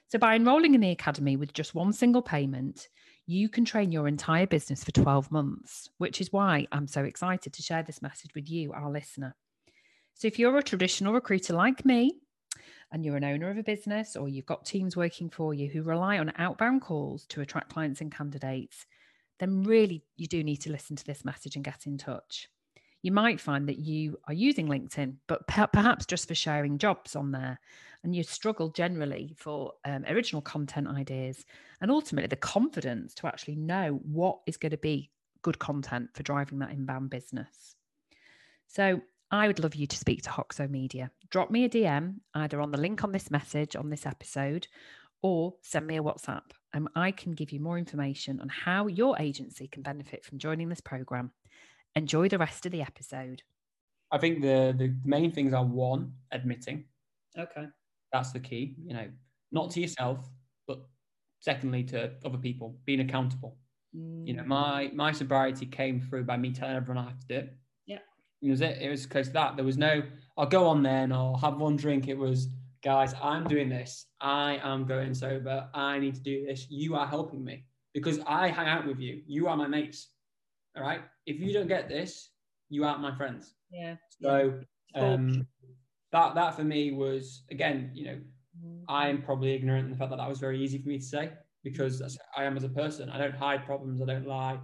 So, 0.09 0.19
by 0.19 0.35
enrolling 0.35 0.75
in 0.75 0.81
the 0.81 0.91
Academy 0.91 1.37
with 1.37 1.53
just 1.53 1.73
one 1.73 1.93
single 1.93 2.21
payment, 2.21 2.89
you 3.27 3.49
can 3.49 3.65
train 3.65 3.93
your 3.93 4.09
entire 4.09 4.49
business 4.49 4.83
for 4.83 4.91
12 4.91 5.31
months, 5.31 5.89
which 5.99 6.21
is 6.21 6.33
why 6.33 6.67
I'm 6.73 6.89
so 6.89 7.05
excited 7.05 7.53
to 7.53 7.63
share 7.63 7.85
this 7.85 8.03
message 8.03 8.35
with 8.35 8.51
you, 8.51 8.73
our 8.73 8.91
listener. 8.91 9.37
So, 10.15 10.27
if 10.27 10.37
you're 10.37 10.59
a 10.59 10.65
traditional 10.65 11.15
recruiter 11.15 11.55
like 11.55 11.85
me, 11.85 12.17
and 12.93 13.05
you're 13.05 13.17
an 13.17 13.25
owner 13.25 13.51
of 13.51 13.59
a 13.59 13.63
business, 13.63 14.17
or 14.17 14.29
you've 14.29 14.47
got 14.47 14.65
teams 14.65 14.97
working 14.97 15.31
for 15.31 15.55
you 15.55 15.69
who 15.69 15.83
rely 15.83 16.19
on 16.19 16.33
outbound 16.39 16.83
calls 16.83 17.27
to 17.27 17.41
attract 17.41 17.73
clients 17.73 18.01
and 18.01 18.13
candidates, 18.13 18.87
then 19.39 19.63
really 19.63 20.05
you 20.17 20.27
do 20.27 20.43
need 20.43 20.59
to 20.59 20.73
listen 20.73 20.97
to 20.97 21.05
this 21.05 21.25
message 21.25 21.57
and 21.57 21.65
get 21.65 21.87
in 21.87 21.97
touch. 21.97 22.49
You 23.03 23.13
might 23.13 23.41
find 23.41 23.67
that 23.69 23.79
you 23.79 24.19
are 24.29 24.35
using 24.35 24.69
LinkedIn, 24.69 25.15
but 25.27 25.47
perhaps 25.47 26.05
just 26.05 26.29
for 26.29 26.35
sharing 26.35 26.77
jobs 26.77 27.17
on 27.17 27.31
there 27.33 27.59
and 28.05 28.15
you 28.15 28.23
struggle 28.23 28.69
generally 28.71 29.35
for 29.37 29.73
um, 29.85 30.05
original 30.09 30.43
content 30.43 30.89
ideas 30.89 31.45
and 31.81 31.91
ultimately 31.91 32.29
the 32.29 32.37
confidence 32.37 33.15
to 33.15 33.27
actually 33.27 33.57
know 33.57 34.01
what 34.05 34.39
is 34.47 34.57
going 34.57 34.71
to 34.71 34.79
be 34.79 35.11
good 35.43 35.59
content 35.59 36.11
for 36.13 36.23
driving 36.23 36.59
that 36.59 36.73
inbound 36.73 37.11
business. 37.11 37.77
So 38.67 39.01
I 39.31 39.47
would 39.47 39.61
love 39.61 39.77
you 39.77 39.87
to 39.87 39.97
speak 39.97 40.23
to 40.23 40.31
Hoxo 40.31 40.69
Media. 40.69 41.11
Drop 41.31 41.51
me 41.51 41.65
a 41.65 41.69
DM 41.69 42.17
either 42.35 42.61
on 42.61 42.73
the 42.73 42.81
link 42.81 43.05
on 43.05 43.13
this 43.13 43.31
message 43.31 43.77
on 43.77 43.89
this 43.89 44.05
episode 44.05 44.67
or 45.23 45.55
send 45.63 45.87
me 45.87 45.99
a 45.99 46.03
WhatsApp 46.03 46.43
and 46.73 46.89
I 46.97 47.13
can 47.13 47.33
give 47.33 47.53
you 47.53 47.61
more 47.61 47.79
information 47.79 48.41
on 48.41 48.49
how 48.49 48.89
your 48.89 49.17
agency 49.21 49.69
can 49.69 49.83
benefit 49.83 50.25
from 50.25 50.39
joining 50.39 50.69
this 50.69 50.81
program. 50.81 51.31
Enjoy 51.95 52.29
the 52.29 52.39
rest 52.39 52.67
of 52.67 52.73
the 52.73 52.83
episode. 52.83 53.43
I 54.11 54.19
think 54.19 54.43
the 54.43 54.75
the 54.77 54.95
main 55.05 55.31
things 55.31 55.55
are 55.55 55.65
one, 55.65 56.13
admitting. 56.33 56.85
Okay. 57.39 57.67
That's 58.13 58.33
the 58.33 58.41
key, 58.41 58.75
you 58.85 58.95
know, 58.95 59.09
not 59.53 59.71
to 59.73 59.81
yourself, 59.81 60.29
but 60.67 60.81
secondly 61.39 61.85
to 61.85 62.13
other 62.25 62.39
people, 62.39 62.77
being 62.85 63.01
accountable. 63.01 63.57
Mm. 63.97 64.27
You 64.27 64.35
know, 64.35 64.43
mm. 64.43 64.47
my 64.47 64.91
my 64.95 65.13
sobriety 65.13 65.67
came 65.67 66.01
through 66.01 66.25
by 66.25 66.37
me 66.37 66.53
telling 66.53 66.77
everyone 66.77 67.05
I 67.05 67.09
have 67.09 67.21
to 67.21 67.27
do 67.29 67.35
it. 67.35 67.57
It 68.43 68.51
was 68.51 68.61
it. 68.61 68.79
It 68.81 68.89
was 68.89 69.07
close 69.07 69.27
to 69.29 69.33
that. 69.35 69.57
There 69.57 69.65
was 69.65 69.77
no, 69.77 70.03
I'll 70.37 70.47
go 70.47 70.67
on 70.67 70.83
there 70.83 71.05
and 71.05 71.13
I'll 71.13 71.37
have 71.37 71.59
one 71.59 71.77
drink. 71.77 72.09
It 72.09 72.17
was, 72.17 72.49
guys, 72.83 73.15
I'm 73.23 73.47
doing 73.47 73.69
this. 73.69 74.07
I 74.21 74.61
am 74.63 74.87
going 74.87 75.15
sober. 75.15 75.69
I 75.75 75.99
need 75.99 76.15
to 76.15 76.23
do 76.23 76.47
this. 76.47 76.67
You 76.71 76.95
are 76.97 77.07
helping 77.07 77.45
me 77.45 77.65
because 77.93 78.21
I 78.27 78.49
hang 78.49 78.69
out 78.69 78.87
with 78.87 78.99
you. 78.99 79.23
You 79.27 79.49
are 79.49 79.57
my 79.57 79.67
mates. 79.67 80.09
All 80.77 80.83
right. 80.83 81.01
If 81.27 81.41
you 81.41 81.53
don't 81.53 81.69
get 81.69 81.89
this, 81.89 82.31
you 82.69 82.85
aren't 82.85 83.01
my 83.01 83.15
friends. 83.15 83.55
Yeah. 83.71 83.97
So 84.23 84.61
um, 84.95 85.47
that 86.13 86.35
that 86.35 86.55
for 86.55 86.65
me 86.65 86.93
was 86.93 87.43
again, 87.51 87.91
you 87.95 88.05
know, 88.05 88.19
I 88.89 89.09
am 89.09 89.23
probably 89.23 89.55
ignorant 89.55 89.87
in 89.87 89.91
the 89.91 89.97
fact 89.97 90.11
that 90.11 90.17
that 90.17 90.29
was 90.29 90.39
very 90.39 90.63
easy 90.63 90.79
for 90.79 90.89
me 90.89 90.99
to 90.99 91.05
say 91.05 91.33
because 91.63 92.19
I 92.37 92.45
am 92.45 92.57
as 92.57 92.65
a 92.65 92.69
person. 92.69 93.11
I 93.11 93.19
don't 93.19 93.35
hide 93.35 93.65
problems. 93.65 94.01
I 94.01 94.07
don't 94.07 94.27
lie. 94.27 94.59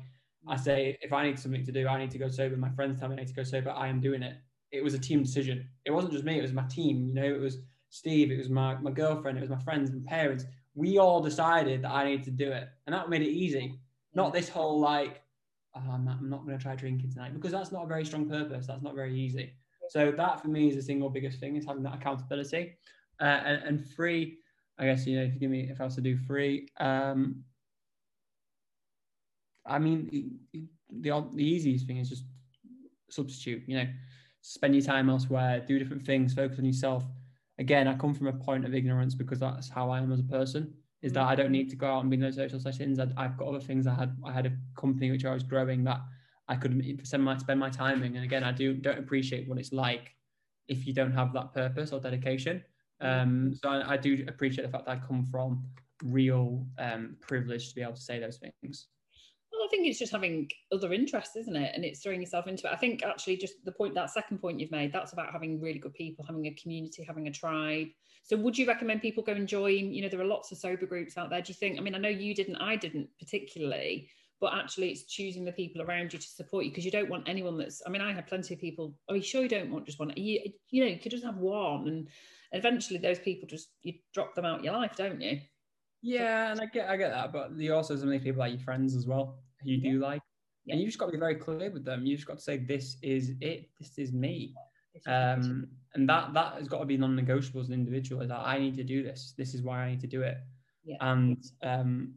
I 0.48 0.56
say 0.56 0.98
if 1.02 1.12
I 1.12 1.24
need 1.24 1.38
something 1.38 1.64
to 1.64 1.72
do, 1.72 1.88
I 1.88 1.98
need 1.98 2.10
to 2.12 2.18
go 2.18 2.28
sober. 2.28 2.56
My 2.56 2.70
friends 2.70 3.00
tell 3.00 3.08
me 3.08 3.16
I 3.16 3.18
need 3.18 3.28
to 3.28 3.34
go 3.34 3.42
sober. 3.42 3.70
I 3.70 3.88
am 3.88 4.00
doing 4.00 4.22
it. 4.22 4.36
It 4.72 4.82
was 4.82 4.94
a 4.94 4.98
team 4.98 5.22
decision. 5.22 5.68
It 5.84 5.90
wasn't 5.90 6.12
just 6.12 6.24
me. 6.24 6.38
It 6.38 6.42
was 6.42 6.52
my 6.52 6.64
team. 6.64 7.08
You 7.08 7.14
know, 7.14 7.24
it 7.24 7.40
was 7.40 7.58
Steve. 7.90 8.30
It 8.30 8.38
was 8.38 8.50
my 8.50 8.76
my 8.76 8.90
girlfriend. 8.90 9.38
It 9.38 9.42
was 9.42 9.50
my 9.50 9.58
friends 9.58 9.90
and 9.90 10.04
parents. 10.04 10.44
We 10.74 10.98
all 10.98 11.20
decided 11.20 11.82
that 11.82 11.90
I 11.90 12.04
need 12.04 12.22
to 12.24 12.30
do 12.30 12.50
it, 12.52 12.68
and 12.86 12.94
that 12.94 13.08
made 13.08 13.22
it 13.22 13.30
easy. 13.30 13.78
Not 14.14 14.32
this 14.32 14.48
whole 14.48 14.78
like, 14.80 15.22
oh, 15.74 15.90
I'm 15.90 16.04
not, 16.04 16.22
not 16.22 16.44
going 16.46 16.56
to 16.56 16.62
try 16.62 16.74
drinking 16.74 17.12
tonight 17.12 17.34
because 17.34 17.52
that's 17.52 17.72
not 17.72 17.84
a 17.84 17.86
very 17.86 18.04
strong 18.04 18.28
purpose. 18.28 18.66
That's 18.66 18.82
not 18.82 18.94
very 18.94 19.18
easy. 19.18 19.52
So 19.88 20.10
that 20.10 20.40
for 20.40 20.48
me 20.48 20.68
is 20.68 20.76
the 20.76 20.82
single 20.82 21.10
biggest 21.10 21.38
thing 21.38 21.56
is 21.56 21.64
having 21.64 21.82
that 21.84 21.94
accountability. 21.94 22.76
Uh, 23.20 23.24
and, 23.24 23.62
and 23.62 23.88
free, 23.90 24.38
I 24.78 24.84
guess, 24.86 25.06
you 25.06 25.16
know, 25.16 25.24
if 25.24 25.34
you 25.34 25.40
give 25.40 25.50
me, 25.50 25.68
if 25.70 25.80
I 25.80 25.84
was 25.84 25.94
to 25.94 26.00
do 26.00 26.16
free, 26.16 26.68
um, 26.78 27.44
I 29.68 29.78
mean, 29.78 30.38
the, 30.52 31.24
the, 31.34 31.44
easiest 31.44 31.86
thing 31.86 31.98
is 31.98 32.08
just 32.08 32.24
substitute, 33.10 33.62
you 33.66 33.76
know, 33.76 33.86
spend 34.40 34.74
your 34.74 34.84
time 34.84 35.10
elsewhere, 35.10 35.64
do 35.66 35.78
different 35.78 36.04
things, 36.04 36.34
focus 36.34 36.58
on 36.58 36.64
yourself. 36.64 37.04
Again, 37.58 37.88
I 37.88 37.96
come 37.96 38.14
from 38.14 38.28
a 38.28 38.32
point 38.32 38.64
of 38.64 38.74
ignorance 38.74 39.14
because 39.14 39.40
that's 39.40 39.68
how 39.68 39.90
I 39.90 39.98
am 39.98 40.12
as 40.12 40.20
a 40.20 40.24
person. 40.24 40.72
Is 41.02 41.12
that 41.12 41.24
I 41.24 41.34
don't 41.34 41.52
need 41.52 41.70
to 41.70 41.76
go 41.76 41.86
out 41.86 42.00
and 42.00 42.10
be 42.10 42.14
in 42.14 42.20
those 42.20 42.36
social 42.36 42.58
sessions. 42.58 42.98
I, 42.98 43.08
I've 43.16 43.36
got 43.36 43.48
other 43.48 43.60
things. 43.60 43.86
I 43.86 43.94
had 43.94 44.16
I 44.24 44.32
had 44.32 44.46
a 44.46 44.52
company 44.76 45.10
which 45.10 45.24
I 45.24 45.32
was 45.32 45.42
growing 45.42 45.84
that 45.84 46.00
I 46.48 46.56
could 46.56 47.00
spend 47.06 47.22
my 47.22 47.36
spend 47.36 47.60
my 47.60 47.70
timing. 47.70 48.16
And 48.16 48.24
again, 48.24 48.44
I 48.44 48.52
do 48.52 48.74
don't 48.74 48.98
appreciate 48.98 49.48
what 49.48 49.58
it's 49.58 49.72
like 49.72 50.14
if 50.68 50.86
you 50.86 50.92
don't 50.92 51.12
have 51.12 51.32
that 51.34 51.52
purpose 51.52 51.92
or 51.92 52.00
dedication. 52.00 52.62
Um, 53.00 53.54
so 53.54 53.68
I, 53.68 53.92
I, 53.92 53.96
do 53.98 54.24
appreciate 54.26 54.64
the 54.64 54.70
fact 54.70 54.86
that 54.86 54.92
I 54.92 55.06
come 55.06 55.22
from 55.26 55.64
real 56.02 56.66
um, 56.78 57.16
privilege 57.20 57.68
to 57.68 57.74
be 57.74 57.82
able 57.82 57.92
to 57.92 58.00
say 58.00 58.18
those 58.18 58.38
things. 58.38 58.86
Well, 59.52 59.64
I 59.64 59.68
think 59.70 59.86
it's 59.86 59.98
just 59.98 60.12
having 60.12 60.48
other 60.72 60.92
interests, 60.92 61.36
isn't 61.36 61.56
it? 61.56 61.72
And 61.74 61.84
it's 61.84 62.00
throwing 62.00 62.20
yourself 62.20 62.46
into 62.46 62.66
it. 62.66 62.72
I 62.72 62.76
think 62.76 63.02
actually, 63.04 63.36
just 63.36 63.64
the 63.64 63.72
point 63.72 63.94
that 63.94 64.10
second 64.10 64.38
point 64.38 64.60
you've 64.60 64.70
made, 64.70 64.92
that's 64.92 65.12
about 65.12 65.32
having 65.32 65.60
really 65.60 65.78
good 65.78 65.94
people, 65.94 66.24
having 66.26 66.46
a 66.46 66.54
community, 66.54 67.04
having 67.04 67.28
a 67.28 67.32
tribe. 67.32 67.88
So, 68.24 68.36
would 68.36 68.58
you 68.58 68.66
recommend 68.66 69.02
people 69.02 69.22
go 69.22 69.32
and 69.32 69.48
join? 69.48 69.92
You 69.92 70.02
know, 70.02 70.08
there 70.08 70.20
are 70.20 70.24
lots 70.24 70.52
of 70.52 70.58
sober 70.58 70.86
groups 70.86 71.16
out 71.16 71.30
there. 71.30 71.40
Do 71.40 71.50
you 71.50 71.54
think? 71.54 71.78
I 71.78 71.80
mean, 71.80 71.94
I 71.94 71.98
know 71.98 72.08
you 72.08 72.34
didn't, 72.34 72.56
I 72.56 72.76
didn't 72.76 73.08
particularly, 73.18 74.10
but 74.40 74.54
actually 74.54 74.90
it's 74.90 75.04
choosing 75.04 75.44
the 75.44 75.52
people 75.52 75.82
around 75.82 76.12
you 76.12 76.18
to 76.18 76.26
support 76.26 76.64
you 76.64 76.70
because 76.70 76.84
you 76.84 76.90
don't 76.90 77.08
want 77.08 77.28
anyone 77.28 77.56
that's 77.56 77.82
i 77.86 77.90
mean 77.90 78.02
i 78.02 78.12
had 78.12 78.26
plenty 78.26 78.54
of 78.54 78.60
people 78.60 78.94
are 79.08 79.16
you 79.16 79.22
sure 79.22 79.42
you 79.42 79.48
don't 79.48 79.70
want 79.70 79.86
just 79.86 79.98
one 79.98 80.12
you, 80.16 80.40
you 80.70 80.82
know 80.82 80.90
you 80.90 80.98
could 80.98 81.10
just 81.10 81.24
have 81.24 81.38
one 81.38 81.88
and 81.88 82.08
eventually 82.52 82.98
those 82.98 83.18
people 83.18 83.48
just 83.48 83.70
you 83.82 83.94
drop 84.12 84.34
them 84.34 84.44
out 84.44 84.64
your 84.64 84.74
life 84.74 84.94
don't 84.96 85.20
you 85.20 85.38
yeah 86.02 86.50
and 86.50 86.60
i 86.60 86.66
get 86.66 86.88
i 86.88 86.96
get 86.96 87.10
that 87.10 87.32
but 87.32 87.56
you 87.56 87.74
also 87.74 87.96
so 87.96 88.04
many 88.04 88.18
people 88.18 88.40
like 88.40 88.52
your 88.52 88.60
friends 88.60 88.94
as 88.94 89.06
well 89.06 89.38
who 89.62 89.70
you 89.70 89.80
do 89.80 89.98
like 89.98 90.20
yeah. 90.64 90.74
and 90.74 90.80
you 90.80 90.86
just 90.86 90.98
got 90.98 91.06
to 91.06 91.12
be 91.12 91.18
very 91.18 91.34
clear 91.34 91.70
with 91.70 91.84
them 91.84 92.04
you 92.06 92.14
just 92.16 92.28
got 92.28 92.38
to 92.38 92.42
say 92.42 92.56
this 92.58 92.96
is 93.02 93.32
it 93.40 93.68
this 93.80 93.98
is 93.98 94.12
me 94.12 94.54
um, 95.06 95.68
and 95.94 96.08
that 96.08 96.32
that 96.32 96.54
has 96.54 96.68
got 96.68 96.78
to 96.78 96.86
be 96.86 96.96
non-negotiable 96.96 97.60
as 97.60 97.68
an 97.68 97.74
individual 97.74 98.22
is 98.22 98.28
that 98.28 98.40
i 98.40 98.58
need 98.58 98.76
to 98.76 98.84
do 98.84 99.02
this 99.02 99.34
this 99.36 99.54
is 99.54 99.62
why 99.62 99.82
i 99.82 99.90
need 99.90 100.00
to 100.00 100.06
do 100.06 100.22
it 100.22 100.38
yeah. 100.84 100.96
and 101.00 101.44
um, 101.62 102.14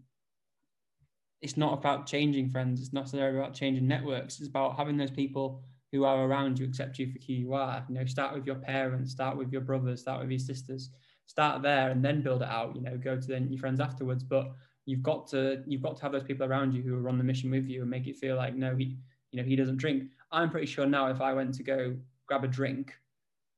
it's 1.42 1.58
not 1.58 1.74
about 1.74 2.06
changing 2.06 2.50
friends. 2.50 2.82
It's 2.82 2.94
not 2.94 3.06
necessarily 3.06 3.38
about 3.38 3.54
changing 3.54 3.88
networks. 3.88 4.40
It's 4.40 4.50
about 4.50 4.76
having 4.78 4.98
those 4.98 5.12
people 5.12 5.64
who 5.92 6.04
are 6.04 6.26
around 6.26 6.60
you 6.60 6.66
accept 6.66 7.00
you 7.00 7.12
for 7.12 7.20
who 7.26 7.34
you 7.34 7.54
are. 7.54 7.84
You 7.88 7.96
know, 7.96 8.06
start 8.06 8.36
with 8.36 8.46
your 8.46 8.56
parents, 8.56 9.12
start 9.12 9.38
with 9.38 9.52
your 9.52 9.62
brothers, 9.62 10.02
start 10.02 10.20
with 10.22 10.30
your 10.30 10.40
sisters, 10.40 10.90
start 11.30 11.62
there, 11.62 11.92
and 11.92 12.04
then 12.04 12.22
build 12.22 12.42
it 12.42 12.48
out. 12.48 12.76
You 12.76 12.82
know, 12.82 12.98
go 12.98 13.16
to 13.16 13.28
then 13.28 13.50
your 13.50 13.60
friends 13.60 13.80
afterwards. 13.80 14.24
But 14.24 14.52
you've 14.86 15.04
got 15.04 15.28
to 15.30 15.64
you've 15.68 15.84
got 15.84 15.96
to 15.98 16.02
have 16.02 16.12
those 16.12 16.24
people 16.24 16.46
around 16.46 16.74
you 16.74 16.82
who 16.82 16.98
are 16.98 17.10
on 17.10 17.20
the 17.20 17.24
mission 17.24 17.52
with 17.52 17.68
you 17.68 17.82
and 17.82 17.90
make 17.90 18.08
it 18.08 18.16
feel 18.16 18.36
like 18.36 18.56
no, 18.56 18.76
he 18.76 18.98
you 19.32 19.42
know 19.42 19.48
he 19.48 19.56
doesn't 19.56 19.78
drink. 19.78 20.06
I'm 20.32 20.50
pretty 20.50 20.66
sure 20.66 20.86
now 20.86 21.08
if 21.08 21.22
I 21.22 21.34
went 21.34 21.54
to 21.56 21.64
go 21.64 21.96
grab 22.26 22.44
a 22.44 22.48
drink 22.48 22.94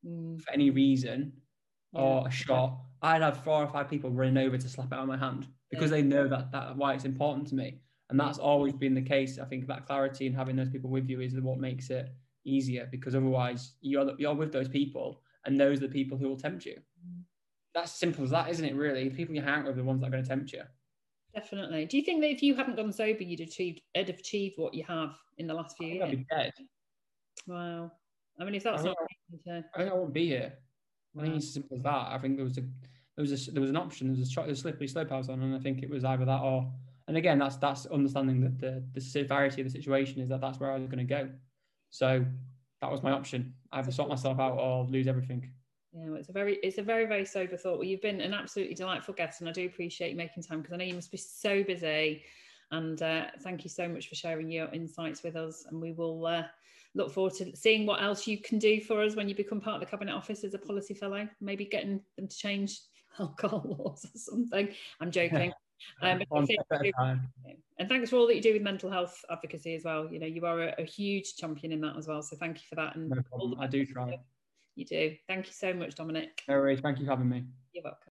mm. 0.06 0.42
for 0.42 0.52
any 0.52 0.70
reason 0.70 1.32
yeah. 1.94 2.02
or 2.02 2.28
a 2.28 2.32
shot, 2.32 2.78
I'd 3.02 3.22
have 3.22 3.44
four 3.44 3.64
or 3.64 3.68
five 3.68 3.90
people 3.90 4.10
running 4.10 4.38
over 4.38 4.58
to 4.58 4.70
slap 4.70 4.92
it 4.92 4.98
on 4.98 5.08
my 5.08 5.18
hand 5.18 5.48
because 5.70 5.90
they 5.90 6.02
know 6.02 6.28
that 6.28 6.52
that 6.52 6.76
why 6.76 6.94
it's 6.94 7.06
important 7.06 7.48
to 7.48 7.56
me. 7.56 7.80
And 8.10 8.20
that's 8.20 8.38
always 8.38 8.74
been 8.74 8.94
the 8.94 9.02
case. 9.02 9.40
I 9.40 9.46
think 9.46 9.68
that 9.68 9.86
clarity 9.88 10.28
and 10.28 10.36
having 10.36 10.58
those 10.58 10.70
people 10.70 10.90
with 10.90 11.10
you 11.10 11.22
is 11.22 11.34
what 11.40 11.60
makes 11.60 11.90
it 11.90 12.10
easier 12.44 12.90
because 12.92 13.16
otherwise 13.16 13.76
you're 13.80 14.12
you're 14.18 14.36
with 14.36 14.52
those 14.52 14.68
people 14.68 15.22
and 15.46 15.60
those 15.60 15.78
are 15.78 15.88
the 15.88 15.94
people 15.94 16.18
who 16.18 16.28
will 16.28 16.38
tempt 16.38 16.66
you. 16.66 16.78
That's 17.74 17.92
simple 17.92 18.24
as 18.24 18.32
that, 18.32 18.50
isn't 18.50 18.66
it? 18.66 18.76
Really, 18.76 19.08
the 19.10 19.16
people 19.16 19.36
you 19.36 19.42
hang 19.42 19.60
out 19.60 19.66
with 19.66 19.74
are 19.74 19.78
the 19.78 19.84
ones 19.84 20.02
that 20.02 20.08
are 20.08 20.12
going 20.12 20.24
to 20.24 20.30
tempt 20.30 20.52
you. 20.52 20.64
Definitely. 21.34 21.86
Do 21.86 21.98
you 21.98 22.04
think 22.04 22.22
that 22.22 22.30
if 22.30 22.44
you 22.44 22.56
hadn't 22.56 22.76
gone 22.76 22.92
sober, 22.92 23.24
you'd 23.24 23.40
achieved, 23.40 23.82
have 23.96 24.10
achieved 24.10 24.56
what 24.58 24.74
you 24.74 24.84
have 24.88 25.16
in 25.38 25.48
the 25.48 25.54
last 25.54 25.78
few 25.78 25.88
years? 25.88 26.04
I'd 26.04 26.12
be 26.12 26.26
dead. 26.30 26.52
Wow. 27.48 27.92
I 28.40 28.44
mean, 28.44 28.56
if 28.56 28.64
that's 28.64 28.82
I 28.82 28.86
not, 28.86 28.98
I 29.48 29.62
think 29.78 29.92
I 29.92 29.94
wouldn't 29.94 30.14
be 30.14 30.28
here. 30.28 30.54
I 31.18 31.22
think 31.22 31.36
it's 31.36 31.48
as 31.48 31.54
simple 31.54 31.78
as 31.78 31.84
that. 31.84 32.08
I 32.10 32.18
think 32.22 32.36
there 32.36 32.46
was 32.46 32.58
a 32.58 32.62
there 33.16 33.24
was 33.24 33.48
a 33.48 33.52
there 33.52 33.62
was 33.62 33.70
an 33.70 33.78
option. 33.78 34.08
There 34.08 34.20
was 34.20 34.36
a, 34.36 34.42
a 34.42 34.56
slippery 34.56 34.88
slope 34.88 35.12
I 35.12 35.18
was 35.18 35.30
on, 35.30 35.42
and 35.42 35.56
I 35.56 35.60
think 35.60 35.84
it 35.84 35.90
was 35.90 36.04
either 36.04 36.26
that 36.26 36.42
or. 36.42 36.72
And 37.08 37.18
again, 37.18 37.40
that's 37.40 37.58
that's 37.58 37.86
understanding 37.88 38.42
that 38.42 38.60
the 38.60 38.84
the 38.94 39.02
severity 39.02 39.62
of 39.62 39.68
the 39.68 39.72
situation 39.72 40.22
is 40.22 40.30
that 40.30 40.42
that's 40.42 40.60
where 40.60 40.72
I 40.72 40.78
was 40.78 40.88
going 40.88 41.00
to 41.00 41.04
go. 41.04 41.30
So 41.90 42.26
that 42.82 42.92
was 42.92 43.04
my 43.04 43.12
option: 43.12 43.54
either 43.74 43.92
sort 43.92 44.10
myself 44.10 44.40
out 44.40 44.58
or 44.58 44.86
lose 44.86 45.08
everything. 45.08 45.52
Yeah, 45.94 46.16
it's 46.16 46.30
a 46.30 46.32
very 46.32 46.56
it's 46.64 46.78
a 46.78 46.84
very 46.84 47.06
very 47.06 47.26
sober 47.26 47.58
thought. 47.58 47.78
Well, 47.78 47.88
you've 47.88 48.02
been 48.02 48.22
an 48.22 48.34
absolutely 48.34 48.76
delightful 48.76 49.14
guest, 49.14 49.42
and 49.42 49.50
I 49.50 49.52
do 49.52 49.66
appreciate 49.66 50.12
you 50.12 50.18
making 50.18 50.44
time 50.44 50.62
because 50.62 50.74
I 50.74 50.78
know 50.78 50.86
you 50.86 50.96
must 50.96 51.12
be 51.12 51.18
so 51.18 51.64
busy. 51.64 52.24
And 52.72 53.02
uh, 53.02 53.26
thank 53.42 53.66
you 53.66 53.70
so 53.70 53.88
much 53.90 54.08
for 54.08 54.16
sharing 54.16 54.50
your 54.50 54.70
insights 54.70 55.24
with 55.24 55.36
us. 55.36 55.66
And 55.70 55.82
we 55.82 55.92
will 55.92 56.26
uh, 56.26 56.44
look 56.96 57.12
forward 57.12 57.34
to 57.36 57.56
seeing 57.56 57.86
what 57.86 58.02
else 58.02 58.28
you 58.28 58.38
can 58.38 58.60
do 58.60 58.80
for 58.80 59.04
us 59.04 59.16
when 59.16 59.28
you 59.28 59.36
become 59.36 59.60
part 59.60 59.76
of 59.76 59.82
the 59.82 59.88
Cabinet 59.88 60.14
Office 60.14 60.44
as 60.46 60.54
a 60.54 60.58
policy 60.58 60.94
fellow, 60.94 61.28
maybe 61.42 61.66
getting 61.66 62.02
them 62.18 62.28
to 62.28 62.38
change 62.38 62.80
alcohol 63.20 63.64
laws 63.66 64.06
or 64.06 64.18
something. 64.18 64.70
I'm 65.02 65.12
joking. 65.12 65.52
Um, 66.02 66.22
and 67.80 67.90
thanks 67.90 68.10
for 68.10 68.16
all 68.18 68.28
that 68.28 68.36
you 68.36 68.42
do 68.42 68.54
with 68.54 68.62
mental 68.62 68.90
health 68.90 69.24
advocacy 69.30 69.76
as 69.76 69.84
well. 69.84 70.08
You 70.12 70.20
know, 70.20 70.28
you 70.28 70.46
are 70.46 70.70
a, 70.70 70.76
a 70.80 70.86
huge 70.86 71.36
champion 71.36 71.74
in 71.74 71.82
that 71.82 71.98
as 71.98 72.08
well. 72.08 72.22
So 72.22 72.38
thank 72.38 72.58
you 72.58 72.64
for 72.70 72.76
that. 72.76 72.96
And 72.96 73.10
no. 73.10 73.56
I 73.60 73.68
do 73.68 73.86
try. 73.86 74.18
You 74.76 74.86
do. 74.86 75.16
Thank 75.28 75.48
you 75.48 75.54
so 75.54 75.74
much, 75.74 75.96
Dominic. 75.96 76.42
No 76.48 76.56
worries. 76.56 76.80
Thank 76.82 77.00
you 77.00 77.06
for 77.06 77.12
having 77.12 77.30
me. 77.30 77.44
You're 77.74 77.84
welcome. 77.84 78.10